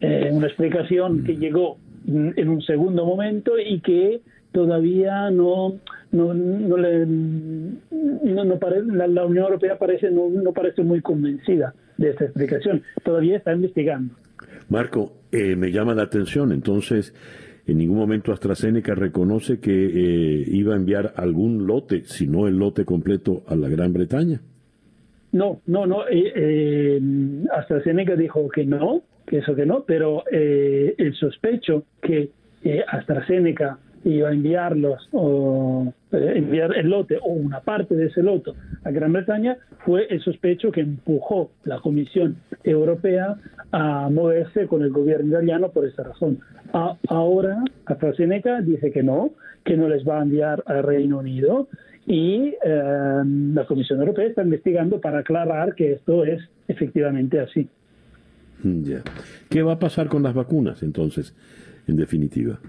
[0.00, 4.20] Eh, una explicación que llegó en un segundo momento y que
[4.52, 5.74] todavía no,
[6.12, 8.58] no, no le no, no
[8.94, 12.82] la, la, Unión Europea parece no, no parece muy convencida de esta explicación.
[13.04, 14.14] Todavía está investigando.
[14.68, 16.52] Marco, eh, me llama la atención.
[16.52, 17.14] Entonces,
[17.66, 22.56] en ningún momento AstraZeneca reconoce que eh, iba a enviar algún lote, si no el
[22.56, 24.40] lote completo, a la Gran Bretaña.
[25.32, 26.04] No, no, no.
[26.10, 27.00] Eh,
[27.52, 32.30] AstraZeneca dijo que no, que eso que no, pero el sospecho que
[32.86, 33.78] AstraZeneca
[34.10, 38.52] iba a enviarlos o eh, enviar el lote o una parte de ese lote
[38.84, 43.36] a Gran Bretaña fue el sospecho que empujó la Comisión Europea
[43.72, 46.38] a moverse con el gobierno italiano por esa razón.
[47.08, 49.30] ahora AstraZeneca dice que no,
[49.64, 51.68] que no les va a enviar al Reino Unido
[52.06, 53.22] y eh,
[53.54, 57.68] la Comisión Europea está investigando para aclarar que esto es efectivamente así.
[59.50, 61.34] ¿Qué va a pasar con las vacunas entonces,
[61.86, 62.60] en definitiva?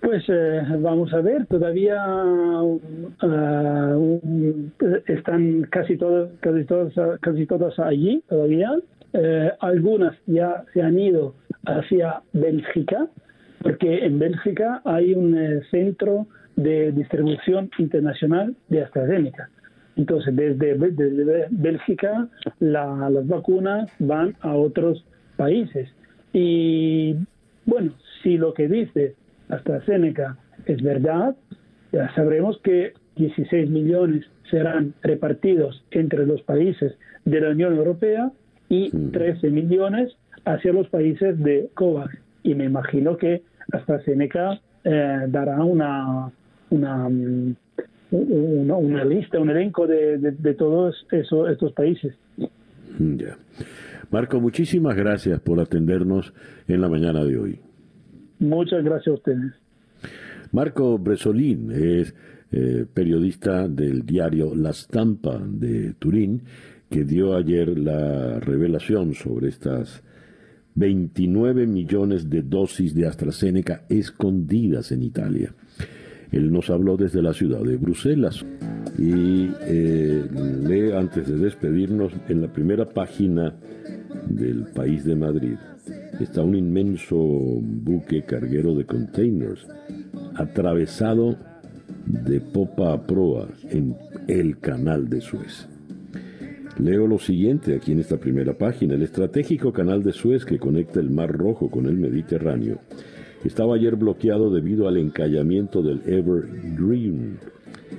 [0.00, 2.02] Pues eh, vamos a ver, todavía
[2.62, 2.80] uh,
[5.06, 8.72] están casi todas, casi todas, casi todas allí todavía.
[9.12, 11.34] Eh, algunas ya se han ido
[11.66, 13.08] hacia Bélgica,
[13.62, 19.50] porque en Bélgica hay un eh, centro de distribución internacional de AstraZeneca.
[19.96, 22.28] Entonces, desde, Bélgica
[22.60, 25.04] las vacunas van a otros
[25.36, 25.90] países.
[26.32, 27.16] Y
[27.66, 29.14] bueno, si lo que dice
[29.50, 30.36] AstraZeneca
[30.66, 31.36] es verdad,
[31.92, 36.94] ya sabremos que 16 millones serán repartidos entre los países
[37.24, 38.30] de la Unión Europea
[38.68, 40.12] y 13 millones
[40.44, 42.16] hacia los países de COVAX.
[42.42, 46.30] Y me imagino que AstraZeneca eh, dará una,
[46.70, 47.08] una,
[48.10, 52.14] una, lista, un elenco de, de, todos esos, estos países.
[54.10, 56.32] Marco, muchísimas gracias por atendernos
[56.66, 57.60] en la mañana de hoy.
[58.40, 59.52] Muchas gracias a ustedes.
[60.50, 62.14] Marco Bresolín es
[62.50, 66.42] eh, periodista del diario La Stampa de Turín,
[66.88, 70.02] que dio ayer la revelación sobre estas
[70.74, 75.54] 29 millones de dosis de AstraZeneca escondidas en Italia.
[76.32, 78.44] Él nos habló desde la ciudad de Bruselas
[78.98, 80.24] y eh,
[80.66, 83.54] lee antes de despedirnos en la primera página
[84.28, 85.56] del país de Madrid
[86.24, 89.66] está un inmenso buque carguero de containers
[90.34, 91.36] atravesado
[92.06, 93.96] de popa a proa en
[94.28, 95.68] el canal de Suez.
[96.78, 98.94] Leo lo siguiente aquí en esta primera página.
[98.94, 102.78] El estratégico canal de Suez que conecta el Mar Rojo con el Mediterráneo
[103.44, 107.38] estaba ayer bloqueado debido al encallamiento del Evergreen,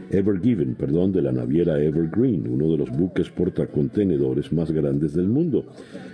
[0.10, 5.66] Evergiven, perdón, de la naviera Evergreen, uno de los buques portacontenedores más grandes del mundo,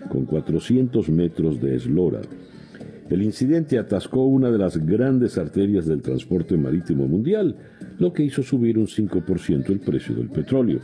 [0.09, 2.21] con 400 metros de eslora.
[3.09, 7.55] El incidente atascó una de las grandes arterias del transporte marítimo mundial,
[7.99, 10.79] lo que hizo subir un 5% el precio del petróleo.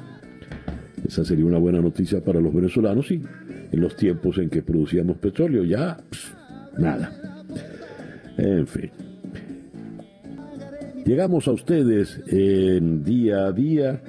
[1.05, 3.21] Esa sería una buena noticia para los venezolanos y
[3.71, 5.97] en los tiempos en que producíamos petróleo ya
[6.77, 7.43] nada.
[8.37, 9.12] En fin.
[11.05, 14.01] Llegamos a ustedes en día a día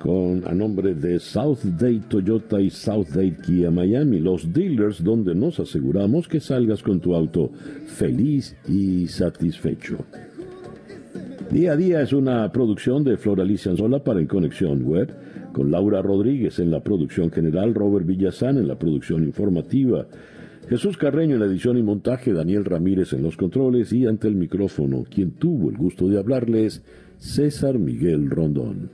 [0.00, 5.32] con a nombre de South Day Toyota y South Day Kia Miami, los dealers donde
[5.36, 7.52] nos aseguramos que salgas con tu auto
[7.86, 9.98] feliz y satisfecho.
[11.52, 15.14] Día a día es una producción de Floralicia Anzola para En Conexión Web,
[15.52, 20.04] con Laura Rodríguez en la producción general, Robert Villazán en la producción informativa,
[20.68, 24.34] Jesús Carreño en la edición y montaje, Daniel Ramírez en los controles y ante el
[24.34, 26.82] micrófono, quien tuvo el gusto de hablarles,
[27.18, 28.90] César Miguel Rondón.